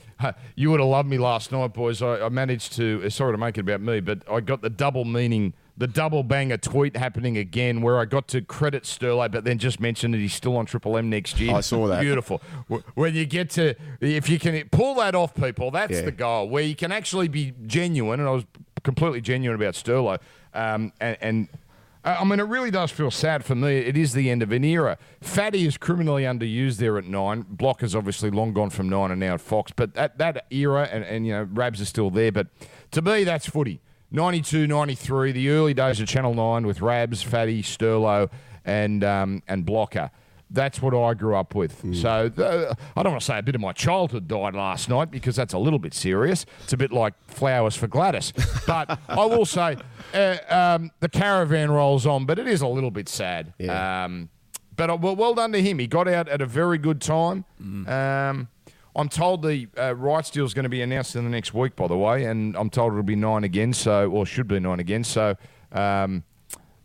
you 0.55 0.71
would 0.71 0.79
have 0.79 0.89
loved 0.89 1.09
me 1.09 1.19
last 1.19 1.51
night, 1.51 1.73
boys. 1.73 2.01
I, 2.01 2.25
I 2.25 2.29
managed 2.29 2.73
to, 2.73 3.03
uh, 3.05 3.09
sorry 3.09 3.33
to 3.33 3.37
make 3.37 3.57
it 3.57 3.61
about 3.61 3.81
me, 3.81 3.99
but 3.99 4.23
I 4.29 4.39
got 4.39 4.61
the 4.63 4.69
double 4.69 5.05
meaning, 5.05 5.53
the 5.77 5.85
double 5.85 6.23
banger 6.23 6.57
tweet 6.57 6.97
happening 6.97 7.37
again, 7.37 7.81
where 7.83 7.99
I 7.99 8.05
got 8.05 8.27
to 8.29 8.41
credit 8.41 8.83
Sterlo, 8.83 9.31
but 9.31 9.43
then 9.43 9.59
just 9.59 9.79
mentioned 9.79 10.15
that 10.15 10.19
he's 10.19 10.33
still 10.33 10.57
on 10.57 10.65
Triple 10.65 10.97
M 10.97 11.11
next 11.11 11.39
year. 11.39 11.53
I 11.53 11.61
saw 11.61 11.87
that. 11.87 12.01
Beautiful. 12.01 12.41
When 12.95 13.13
you 13.13 13.25
get 13.25 13.51
to, 13.51 13.75
if 14.01 14.27
you 14.27 14.39
can 14.39 14.67
pull 14.69 14.95
that 14.95 15.13
off, 15.13 15.35
people, 15.35 15.69
that's 15.69 15.93
Yeah. 15.93 16.01
the 16.01 16.11
goal, 16.11 16.49
where 16.49 16.63
you 16.63 16.75
can 16.75 16.91
actually 16.91 17.27
be 17.27 17.53
genuine, 17.67 18.19
and 18.19 18.27
I 18.27 18.31
was 18.31 18.45
completely 18.83 19.21
genuine 19.21 19.59
about 19.59 19.73
Sterlo. 19.73 20.19
Um, 20.53 20.93
and, 20.99 21.17
and 21.21 21.47
uh, 22.03 22.17
I 22.19 22.23
mean, 22.25 22.39
it 22.39 22.43
really 22.43 22.71
does 22.71 22.91
feel 22.91 23.11
sad 23.11 23.45
for 23.45 23.55
me. 23.55 23.77
It 23.77 23.97
is 23.97 24.13
the 24.13 24.29
end 24.29 24.43
of 24.43 24.51
an 24.51 24.63
era. 24.63 24.97
Fatty 25.21 25.65
is 25.65 25.77
criminally 25.77 26.23
underused 26.23 26.77
there 26.77 26.97
at 26.97 27.05
nine. 27.05 27.45
Block 27.49 27.81
is 27.81 27.95
obviously 27.95 28.29
long 28.29 28.53
gone 28.53 28.69
from 28.69 28.89
nine 28.89 29.11
and 29.11 29.19
now 29.19 29.35
at 29.35 29.41
Fox. 29.41 29.71
But 29.75 29.93
that, 29.93 30.17
that 30.17 30.45
era, 30.51 30.89
and, 30.91 31.03
and, 31.03 31.25
you 31.25 31.33
know, 31.33 31.47
Rabs 31.51 31.79
are 31.81 31.85
still 31.85 32.09
there. 32.09 32.31
But 32.31 32.47
to 32.91 33.01
me, 33.01 33.23
that's 33.23 33.47
footy. 33.47 33.79
92, 34.11 34.67
93, 34.67 35.31
the 35.31 35.49
early 35.49 35.73
days 35.73 35.99
of 35.99 36.07
Channel 36.07 36.35
9 36.35 36.67
with 36.67 36.81
Rabs, 36.81 37.23
Fatty, 37.23 37.63
Sterlo, 37.63 38.29
and, 38.63 39.03
um, 39.03 39.41
and 39.47 39.65
Blocker. 39.65 40.11
That's 40.53 40.81
what 40.81 40.93
I 40.93 41.15
grew 41.15 41.35
up 41.35 41.55
with. 41.55 41.81
Hmm. 41.81 41.93
So 41.93 42.09
uh, 42.37 42.73
I 42.95 43.03
don't 43.03 43.13
want 43.13 43.21
to 43.21 43.25
say 43.25 43.39
a 43.39 43.43
bit 43.43 43.55
of 43.55 43.61
my 43.61 43.73
childhood 43.73 44.27
died 44.27 44.53
last 44.53 44.87
night 44.87 45.09
because 45.09 45.35
that's 45.35 45.53
a 45.53 45.57
little 45.57 45.79
bit 45.79 45.95
serious. 45.95 46.45
It's 46.63 46.73
a 46.73 46.77
bit 46.77 46.91
like 46.91 47.15
flowers 47.27 47.75
for 47.75 47.87
Gladys. 47.87 48.31
But 48.65 48.97
I 49.09 49.25
will 49.25 49.45
say 49.45 49.77
uh, 50.13 50.37
um, 50.47 50.91
the 50.99 51.09
caravan 51.09 51.69
rolls 51.69 52.05
on, 52.05 52.25
but 52.25 52.39
it 52.39 52.47
is 52.47 52.61
a 52.61 52.67
little 52.67 52.91
bit 52.91 53.09
sad. 53.09 53.53
Yeah. 53.57 54.05
Um, 54.05 54.29
but 54.75 54.89
uh, 54.89 54.97
well, 54.99 55.15
well 55.15 55.33
done 55.33 55.51
to 55.51 55.61
him. 55.61 55.79
He 55.79 55.87
got 55.87 56.07
out 56.07 56.29
at 56.29 56.41
a 56.41 56.45
very 56.45 56.77
good 56.77 57.01
time. 57.01 57.45
Um, 57.59 58.47
I'm 58.95 59.09
told 59.09 59.41
the 59.41 59.67
uh, 59.77 59.95
rights 59.95 60.29
deal 60.29 60.45
is 60.45 60.53
going 60.53 60.63
to 60.63 60.69
be 60.69 60.81
announced 60.81 61.15
in 61.15 61.23
the 61.23 61.29
next 61.29 61.53
week, 61.53 61.75
by 61.75 61.87
the 61.87 61.97
way, 61.97 62.25
and 62.25 62.55
I'm 62.55 62.69
told 62.69 62.93
it'll 62.93 63.03
be 63.03 63.15
nine 63.15 63.43
again. 63.43 63.73
So, 63.73 64.09
or 64.09 64.25
should 64.25 64.47
be 64.47 64.59
nine 64.59 64.79
again. 64.79 65.03
So. 65.03 65.35
Um, 65.71 66.23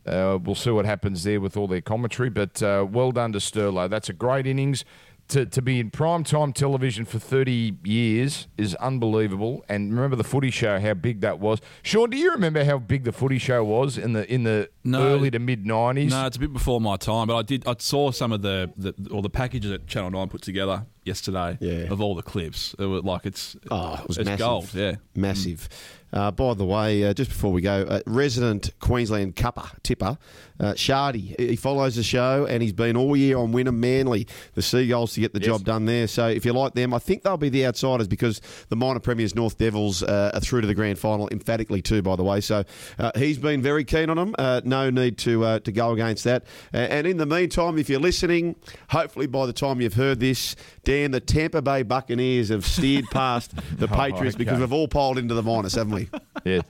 uh, 0.09 0.39
we'll 0.43 0.55
see 0.55 0.71
what 0.71 0.85
happens 0.87 1.23
there 1.25 1.41
with 1.41 1.57
all 1.57 1.67
their 1.69 1.81
commentary, 1.81 2.31
but 2.31 2.63
uh, 2.63 2.87
well 2.91 3.13
done 3.13 3.33
to 3.33 3.39
Sterlo. 3.39 3.89
That's 3.89 4.09
a 4.09 4.13
great 4.13 4.47
innings. 4.47 4.85
to, 5.29 5.45
to 5.45 5.61
be 5.61 5.79
in 5.79 5.91
prime 5.91 6.25
time 6.25 6.55
television 6.55 7.05
for 7.05 7.19
30 7.19 7.77
years 7.85 8.49
is 8.57 8.75
unbelievable. 8.77 9.63
And 9.69 9.93
remember 9.95 10.17
the 10.17 10.25
footy 10.25 10.51
show, 10.51 10.81
how 10.81 10.95
big 10.95 11.21
that 11.21 11.39
was. 11.39 11.61
Sean, 11.83 12.09
do 12.09 12.17
you 12.17 12.31
remember 12.33 12.65
how 12.65 12.79
big 12.79 13.05
the 13.05 13.13
footy 13.13 13.37
show 13.39 13.63
was 13.63 13.99
in 13.99 14.15
the 14.15 14.25
in 14.33 14.45
the 14.45 14.71
No. 14.85 15.03
early 15.07 15.31
to 15.31 15.39
mid 15.39 15.65
90s? 15.67 16.11
No, 16.11 16.27
it's 16.27 16.39
a 16.39 16.41
bit 16.41 16.53
before 16.55 16.81
my 16.81 16.97
time, 16.97 17.27
but 17.27 17.37
I 17.37 17.43
did. 17.43 17.67
I 17.69 17.75
saw 17.79 18.11
some 18.11 18.33
of 18.33 18.41
the, 18.41 18.73
the 18.79 18.95
or 19.11 19.21
the 19.21 19.29
packages 19.31 19.71
that 19.71 19.87
Channel 19.87 20.11
Nine 20.13 20.29
put 20.29 20.41
together 20.41 20.87
yesterday 21.09 21.59
Yeah. 21.61 21.93
of 21.93 22.01
all 22.01 22.15
the 22.15 22.23
clips. 22.23 22.75
It 22.79 22.85
was 22.85 23.03
like 23.03 23.27
it's 23.27 23.57
Oh, 23.71 23.95
it 24.03 24.07
was 24.09 24.19
it's 24.19 24.27
massive. 24.27 24.39
gold. 24.39 24.69
Yeah, 24.75 24.95
Massive. 25.17 25.69
Uh, 26.11 26.31
by 26.31 26.55
the 26.55 26.65
way, 26.65 27.05
uh, 27.05 27.13
just 27.13 27.29
before 27.29 27.53
we 27.53 27.61
go, 27.61 27.83
uh, 27.87 28.01
resident 28.07 28.71
Queensland 28.81 29.37
cupper, 29.37 29.69
tipper, 29.83 30.17
uh, 30.59 30.73
Shardy, 30.73 31.39
he 31.39 31.55
follows 31.55 31.97
the 31.97 32.03
show 32.03 32.47
and 32.49 32.63
he's 32.63 32.73
been 32.73 32.97
all 32.97 33.15
year 33.15 33.37
on 33.37 33.53
Wynnum 33.53 33.77
Manly, 33.77 34.27
the 34.55 34.63
Seagulls, 34.63 35.13
to 35.13 35.21
get 35.21 35.35
the 35.35 35.39
Yes. 35.41 35.47
job 35.49 35.65
done 35.65 35.85
there. 35.85 36.09
So 36.09 36.27
if 36.27 36.47
you 36.47 36.55
like 36.55 36.73
them, 36.73 36.95
I 36.95 36.99
think 36.99 37.25
they'll 37.25 37.37
be 37.37 37.51
the 37.51 37.67
outsiders 37.67 38.09
because 38.09 38.41
the 38.71 38.77
minor 38.77 39.01
premiers 39.01 39.35
North 39.35 39.59
Devils 39.59 40.03
uh, 40.03 40.31
are 40.33 40.41
through 40.41 40.63
to 40.63 40.67
the 40.67 40.75
grand 40.75 40.99
final 40.99 41.29
emphatically 41.31 41.83
too, 41.83 42.01
by 42.01 42.17
the 42.17 42.25
way. 42.25 42.41
So 42.41 42.65
uh, 42.99 43.11
he's 43.15 43.37
been 43.37 43.61
very 43.61 43.85
keen 43.85 44.09
on 44.09 44.17
them. 44.17 44.35
Uh, 44.39 44.63
no 44.65 44.89
need 44.89 45.19
to 45.19 45.45
uh, 45.45 45.59
to 45.61 45.71
go 45.73 45.93
against 45.93 46.25
that. 46.25 46.45
Uh, 46.73 46.79
and 46.79 47.07
in 47.07 47.19
the 47.19 47.27
meantime, 47.27 47.77
if 47.79 47.91
you're 47.91 48.01
listening, 48.01 48.57
hopefully 48.89 49.27
by 49.27 49.45
the 49.45 49.53
time 49.53 49.83
you've 49.83 49.95
heard 49.95 50.21
this, 50.21 50.57
Dan, 50.85 50.98
the 51.07 51.21
Tampa 51.21 51.63
Bay 51.63 51.83
Buccaneers 51.83 52.49
have 52.49 52.67
steered 52.67 53.07
past 53.11 53.53
the 53.79 53.89
Patriots 53.89 54.37
because 54.37 54.55
okay. 54.55 54.61
we've 54.61 54.73
all 54.73 54.89
piled 54.89 55.19
into 55.19 55.35
the 55.35 55.43
minus, 55.43 55.75
haven't 55.75 55.95
we? 55.95 56.09
yeah. 56.45 56.61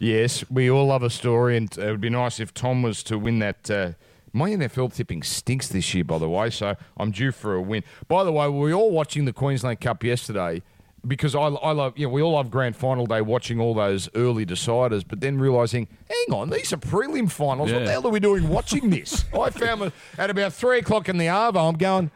Yes, 0.00 0.44
we 0.50 0.70
all 0.70 0.86
love 0.86 1.02
a 1.02 1.10
story, 1.10 1.56
and 1.56 1.76
it 1.78 1.90
would 1.90 2.00
be 2.00 2.10
nice 2.10 2.40
if 2.40 2.52
Tom 2.52 2.82
was 2.82 3.02
to 3.04 3.18
win 3.18 3.38
that. 3.38 3.70
Uh, 3.70 3.92
my 4.36 4.50
NFL 4.50 4.94
tipping 4.94 5.22
stinks 5.22 5.68
this 5.68 5.94
year, 5.94 6.04
by 6.04 6.18
the 6.18 6.28
way, 6.28 6.50
so 6.50 6.76
I'm 6.98 7.10
due 7.10 7.32
for 7.32 7.54
a 7.54 7.62
win. 7.62 7.82
By 8.06 8.22
the 8.22 8.32
way, 8.32 8.46
were 8.48 8.66
we 8.66 8.74
all 8.74 8.90
watching 8.90 9.24
the 9.24 9.32
Queensland 9.32 9.80
Cup 9.80 10.04
yesterday? 10.04 10.62
Because 11.06 11.34
I, 11.34 11.40
I 11.40 11.72
love, 11.72 11.96
you 11.96 12.06
know, 12.06 12.12
we 12.12 12.20
all 12.20 12.32
love 12.32 12.50
grand 12.50 12.76
final 12.76 13.06
day 13.06 13.22
watching 13.22 13.60
all 13.60 13.72
those 13.72 14.10
early 14.14 14.44
deciders, 14.44 15.04
but 15.06 15.20
then 15.20 15.38
realizing, 15.38 15.88
hang 16.08 16.36
on, 16.36 16.50
these 16.50 16.72
are 16.72 16.76
prelim 16.76 17.30
finals. 17.30 17.72
What 17.72 17.84
the 17.84 17.90
hell 17.90 18.06
are 18.06 18.10
we 18.10 18.20
doing 18.20 18.48
watching 18.48 18.90
this? 18.90 19.24
I 19.34 19.50
found 19.50 19.82
it 19.82 19.92
at 20.18 20.28
about 20.28 20.52
three 20.52 20.80
o'clock 20.80 21.08
in 21.08 21.16
the 21.16 21.26
Arvo. 21.26 21.68
I'm 21.68 21.78
going, 21.78 22.10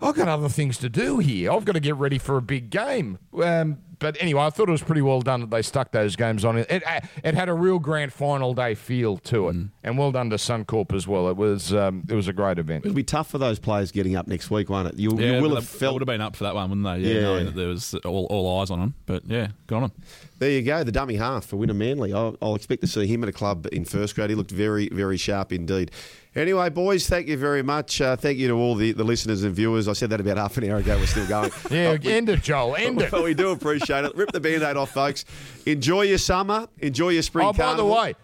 I've 0.00 0.14
got 0.14 0.28
other 0.28 0.48
things 0.48 0.76
to 0.78 0.88
do 0.88 1.18
here. 1.18 1.50
I've 1.52 1.64
got 1.64 1.72
to 1.72 1.80
get 1.80 1.96
ready 1.96 2.18
for 2.18 2.36
a 2.36 2.42
big 2.42 2.68
game. 2.70 3.18
Um, 3.42 3.78
but 3.98 4.14
anyway, 4.20 4.42
I 4.42 4.50
thought 4.50 4.68
it 4.68 4.72
was 4.72 4.82
pretty 4.82 5.00
well 5.00 5.22
done 5.22 5.40
that 5.40 5.48
they 5.48 5.62
stuck 5.62 5.90
those 5.90 6.16
games 6.16 6.44
on. 6.44 6.58
It, 6.58 6.66
it, 6.70 6.82
it 7.24 7.34
had 7.34 7.48
a 7.48 7.54
real 7.54 7.78
grand 7.78 8.12
final 8.12 8.52
day 8.52 8.74
feel 8.74 9.16
to 9.18 9.48
it, 9.48 9.56
and 9.82 9.96
well 9.96 10.12
done 10.12 10.28
to 10.28 10.36
Suncorp 10.36 10.92
as 10.92 11.08
well. 11.08 11.30
It 11.30 11.36
was 11.38 11.72
um, 11.72 12.04
it 12.10 12.14
was 12.14 12.28
a 12.28 12.34
great 12.34 12.58
event. 12.58 12.84
It'll 12.84 12.94
be 12.94 13.02
tough 13.04 13.30
for 13.30 13.38
those 13.38 13.58
players 13.58 13.90
getting 13.92 14.14
up 14.14 14.26
next 14.26 14.50
week, 14.50 14.68
won't 14.68 14.86
it? 14.88 14.98
You, 14.98 15.16
yeah. 15.18 15.36
you 15.36 15.42
will 15.42 15.54
have 15.54 15.64
they- 15.66 15.72
they 15.72 15.78
felt. 15.78 15.94
would 15.94 16.02
have 16.02 16.06
been 16.08 16.20
up 16.20 16.36
for 16.36 16.44
that 16.44 16.54
one, 16.54 16.68
wouldn't 16.68 16.84
they? 17.02 17.08
Yeah, 17.08 17.14
Yeah. 17.14 17.20
knowing 17.22 17.44
that 17.46 17.54
there 17.56 17.68
was 17.68 17.94
all, 18.04 18.26
all 18.26 18.60
eyes 18.60 18.70
on 18.70 18.80
them. 18.80 18.94
But 19.06 19.24
yeah, 19.26 19.48
good 19.66 19.76
on 19.76 19.82
them. 19.84 19.92
There 20.38 20.50
you 20.50 20.60
go, 20.62 20.84
the 20.84 20.92
dummy 20.92 21.16
half 21.16 21.46
for 21.46 21.56
Wynnum 21.56 21.76
Manly. 21.76 22.12
I'll, 22.12 22.36
I'll 22.42 22.54
expect 22.54 22.82
to 22.82 22.86
see 22.86 23.06
him 23.06 23.22
at 23.22 23.28
a 23.30 23.32
club 23.32 23.66
in 23.72 23.86
first 23.86 24.14
grade. 24.14 24.28
He 24.28 24.36
looked 24.36 24.50
very, 24.50 24.88
very 24.90 25.16
sharp 25.16 25.50
indeed. 25.50 25.90
Anyway, 26.34 26.68
boys, 26.68 27.08
thank 27.08 27.26
you 27.26 27.38
very 27.38 27.62
much. 27.62 28.02
Uh, 28.02 28.14
thank 28.16 28.36
you 28.36 28.46
to 28.48 28.52
all 28.54 28.74
the, 28.74 28.92
the 28.92 29.02
listeners 29.02 29.42
and 29.44 29.54
viewers. 29.54 29.88
I 29.88 29.94
said 29.94 30.10
that 30.10 30.20
about 30.20 30.36
half 30.36 30.58
an 30.58 30.70
hour 30.70 30.76
ago. 30.76 30.98
We're 30.98 31.06
still 31.06 31.26
going. 31.26 31.50
Yeah, 31.70 31.92
Uh, 31.92 31.98
we- 32.04 32.12
end 32.12 32.28
it, 32.28 32.42
Joel. 32.42 32.76
End 32.78 33.00
it. 33.00 33.10
Well, 33.10 33.22
we 33.24 33.32
do 33.32 33.48
appreciate 33.50 34.04
it. 34.04 34.14
Rip 34.14 34.30
the 34.32 34.40
band-aid 34.40 34.76
off, 34.76 34.90
folks. 34.90 35.24
Enjoy 35.64 36.02
your 36.02 36.18
summer. 36.18 36.68
Enjoy 36.80 37.08
your 37.08 37.22
spring 37.22 37.46
Oh, 37.48 37.52
by 37.54 37.72
the 37.72 37.86
way, 37.86 38.14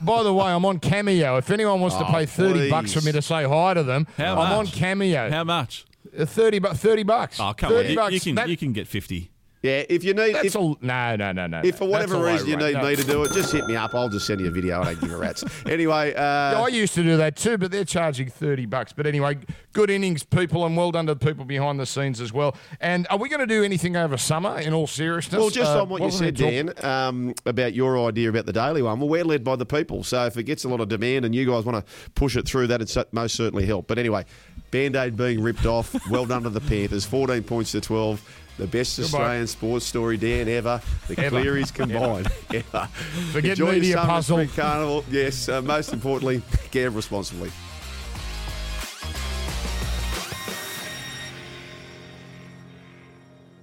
by 0.00 0.24
the 0.24 0.34
way, 0.34 0.46
I'm 0.46 0.64
on 0.64 0.80
Cameo. 0.80 1.36
If 1.36 1.50
anyone 1.50 1.80
wants 1.80 1.96
to 1.96 2.04
Oh, 2.06 2.10
pay 2.10 2.26
thirty 2.26 2.68
bucks 2.68 2.92
for 2.92 3.00
me 3.02 3.12
to 3.12 3.22
say 3.22 3.44
hi 3.44 3.74
to 3.74 3.82
them, 3.84 4.06
How 4.18 4.40
I'm 4.40 4.58
on? 4.58 4.66
Cameo. 4.66 5.30
How 5.30 5.44
much? 5.44 5.86
Uh, 6.18 6.24
Thirty, 6.26 6.58
bu- 6.58 6.74
30 6.74 7.02
bucks. 7.04 7.38
Oh, 7.40 7.54
come 7.56 7.70
30 7.70 7.84
on. 7.86 7.90
You, 7.90 7.96
bucks. 7.96 8.12
you 8.12 8.20
can 8.20 8.34
That- 8.34 8.48
you 8.48 8.56
can 8.56 8.72
get 8.72 8.86
fifty. 8.88 9.30
Yeah, 9.64 9.82
if 9.88 10.04
you 10.04 10.12
need... 10.12 10.34
That's 10.34 10.54
If, 10.54 10.82
no, 10.82 11.16
no, 11.16 11.32
no, 11.32 11.46
no. 11.46 11.62
if 11.64 11.78
for 11.78 11.86
whatever 11.88 12.22
reason 12.22 12.46
you 12.48 12.56
need 12.58 12.74
No. 12.74 12.82
me 12.86 12.96
to 12.96 13.02
do 13.02 13.24
it, 13.24 13.32
just 13.32 13.50
hit 13.50 13.64
me 13.66 13.76
up. 13.76 13.94
I'll 13.94 14.10
just 14.10 14.26
send 14.26 14.42
you 14.42 14.48
a 14.48 14.50
video. 14.50 14.82
I 14.82 14.84
don't 14.92 15.00
give 15.00 15.10
a 15.12 15.16
rat's. 15.16 15.42
Anyway... 15.66 16.12
Yeah, 16.12 16.52
Uh, 16.58 16.64
I 16.64 16.68
used 16.68 16.92
to 16.96 17.02
do 17.02 17.16
that 17.16 17.36
too, 17.36 17.56
but 17.56 17.70
they're 17.70 17.86
charging 17.86 18.28
30 18.28 18.66
bucks. 18.66 18.92
But 18.92 19.06
anyway, 19.06 19.38
good 19.72 19.88
innings, 19.88 20.22
people, 20.22 20.66
and 20.66 20.76
well 20.76 20.92
done 20.92 21.06
to 21.06 21.14
the 21.14 21.26
people 21.26 21.46
behind 21.46 21.80
the 21.80 21.86
scenes 21.86 22.20
as 22.20 22.30
well. 22.30 22.54
And 22.78 23.06
are 23.08 23.16
we 23.16 23.30
going 23.30 23.40
to 23.40 23.46
do 23.46 23.64
anything 23.64 23.96
over 23.96 24.18
summer 24.18 24.58
in 24.58 24.74
all 24.74 24.86
seriousness? 24.86 25.40
Well, 25.40 25.48
just 25.48 25.70
Uh, 25.72 25.80
on 25.80 25.88
what 25.88 26.02
you 26.02 26.10
said, 26.10 26.36
Dan, 26.36 26.74
um, 26.84 27.34
about 27.46 27.72
your 27.72 27.98
idea 28.06 28.28
about 28.28 28.44
the 28.44 28.52
daily 28.52 28.82
one. 28.82 29.00
Well, 29.00 29.08
we're 29.08 29.24
led 29.24 29.44
by 29.44 29.56
the 29.56 29.64
people, 29.64 30.04
so 30.04 30.26
if 30.26 30.36
it 30.36 30.42
gets 30.42 30.64
a 30.64 30.68
lot 30.68 30.82
of 30.82 30.90
demand 30.90 31.24
and 31.24 31.34
you 31.34 31.46
guys 31.46 31.64
want 31.64 31.82
to 31.86 31.92
push 32.14 32.36
it 32.36 32.46
through, 32.46 32.66
that'd 32.66 32.92
most 33.12 33.34
certainly 33.34 33.64
help. 33.64 33.86
But 33.86 33.96
anyway, 33.98 34.26
Band 34.70 34.94
Aid 34.94 35.16
being 35.16 35.40
ripped 35.42 35.64
off. 35.64 35.94
Well 36.10 36.26
done 36.26 36.42
to 36.42 36.50
the 36.50 36.60
Panthers. 36.60 37.06
14 37.06 37.42
points 37.44 37.72
to 37.72 37.80
12. 37.80 38.20
The 38.56 38.66
best 38.68 38.98
Australian 39.00 39.46
sports 39.48 39.84
story, 39.84 40.16
Dan, 40.16 40.48
ever. 40.48 40.80
The 41.08 41.18
Ever. 41.18 41.40
Clearys 41.40 41.70
combined. 41.74 42.28
Ever. 42.52 42.86
Forget 43.32 43.50
Enjoy 43.52 43.72
media 43.72 43.94
summer 43.94 44.06
puzzle. 44.06 44.46
carnival. 44.54 45.04
Yes, 45.10 45.48
uh, 45.48 45.60
most 45.60 45.92
importantly, 45.92 46.40
gamble 46.70 46.96
responsibly. 46.96 47.50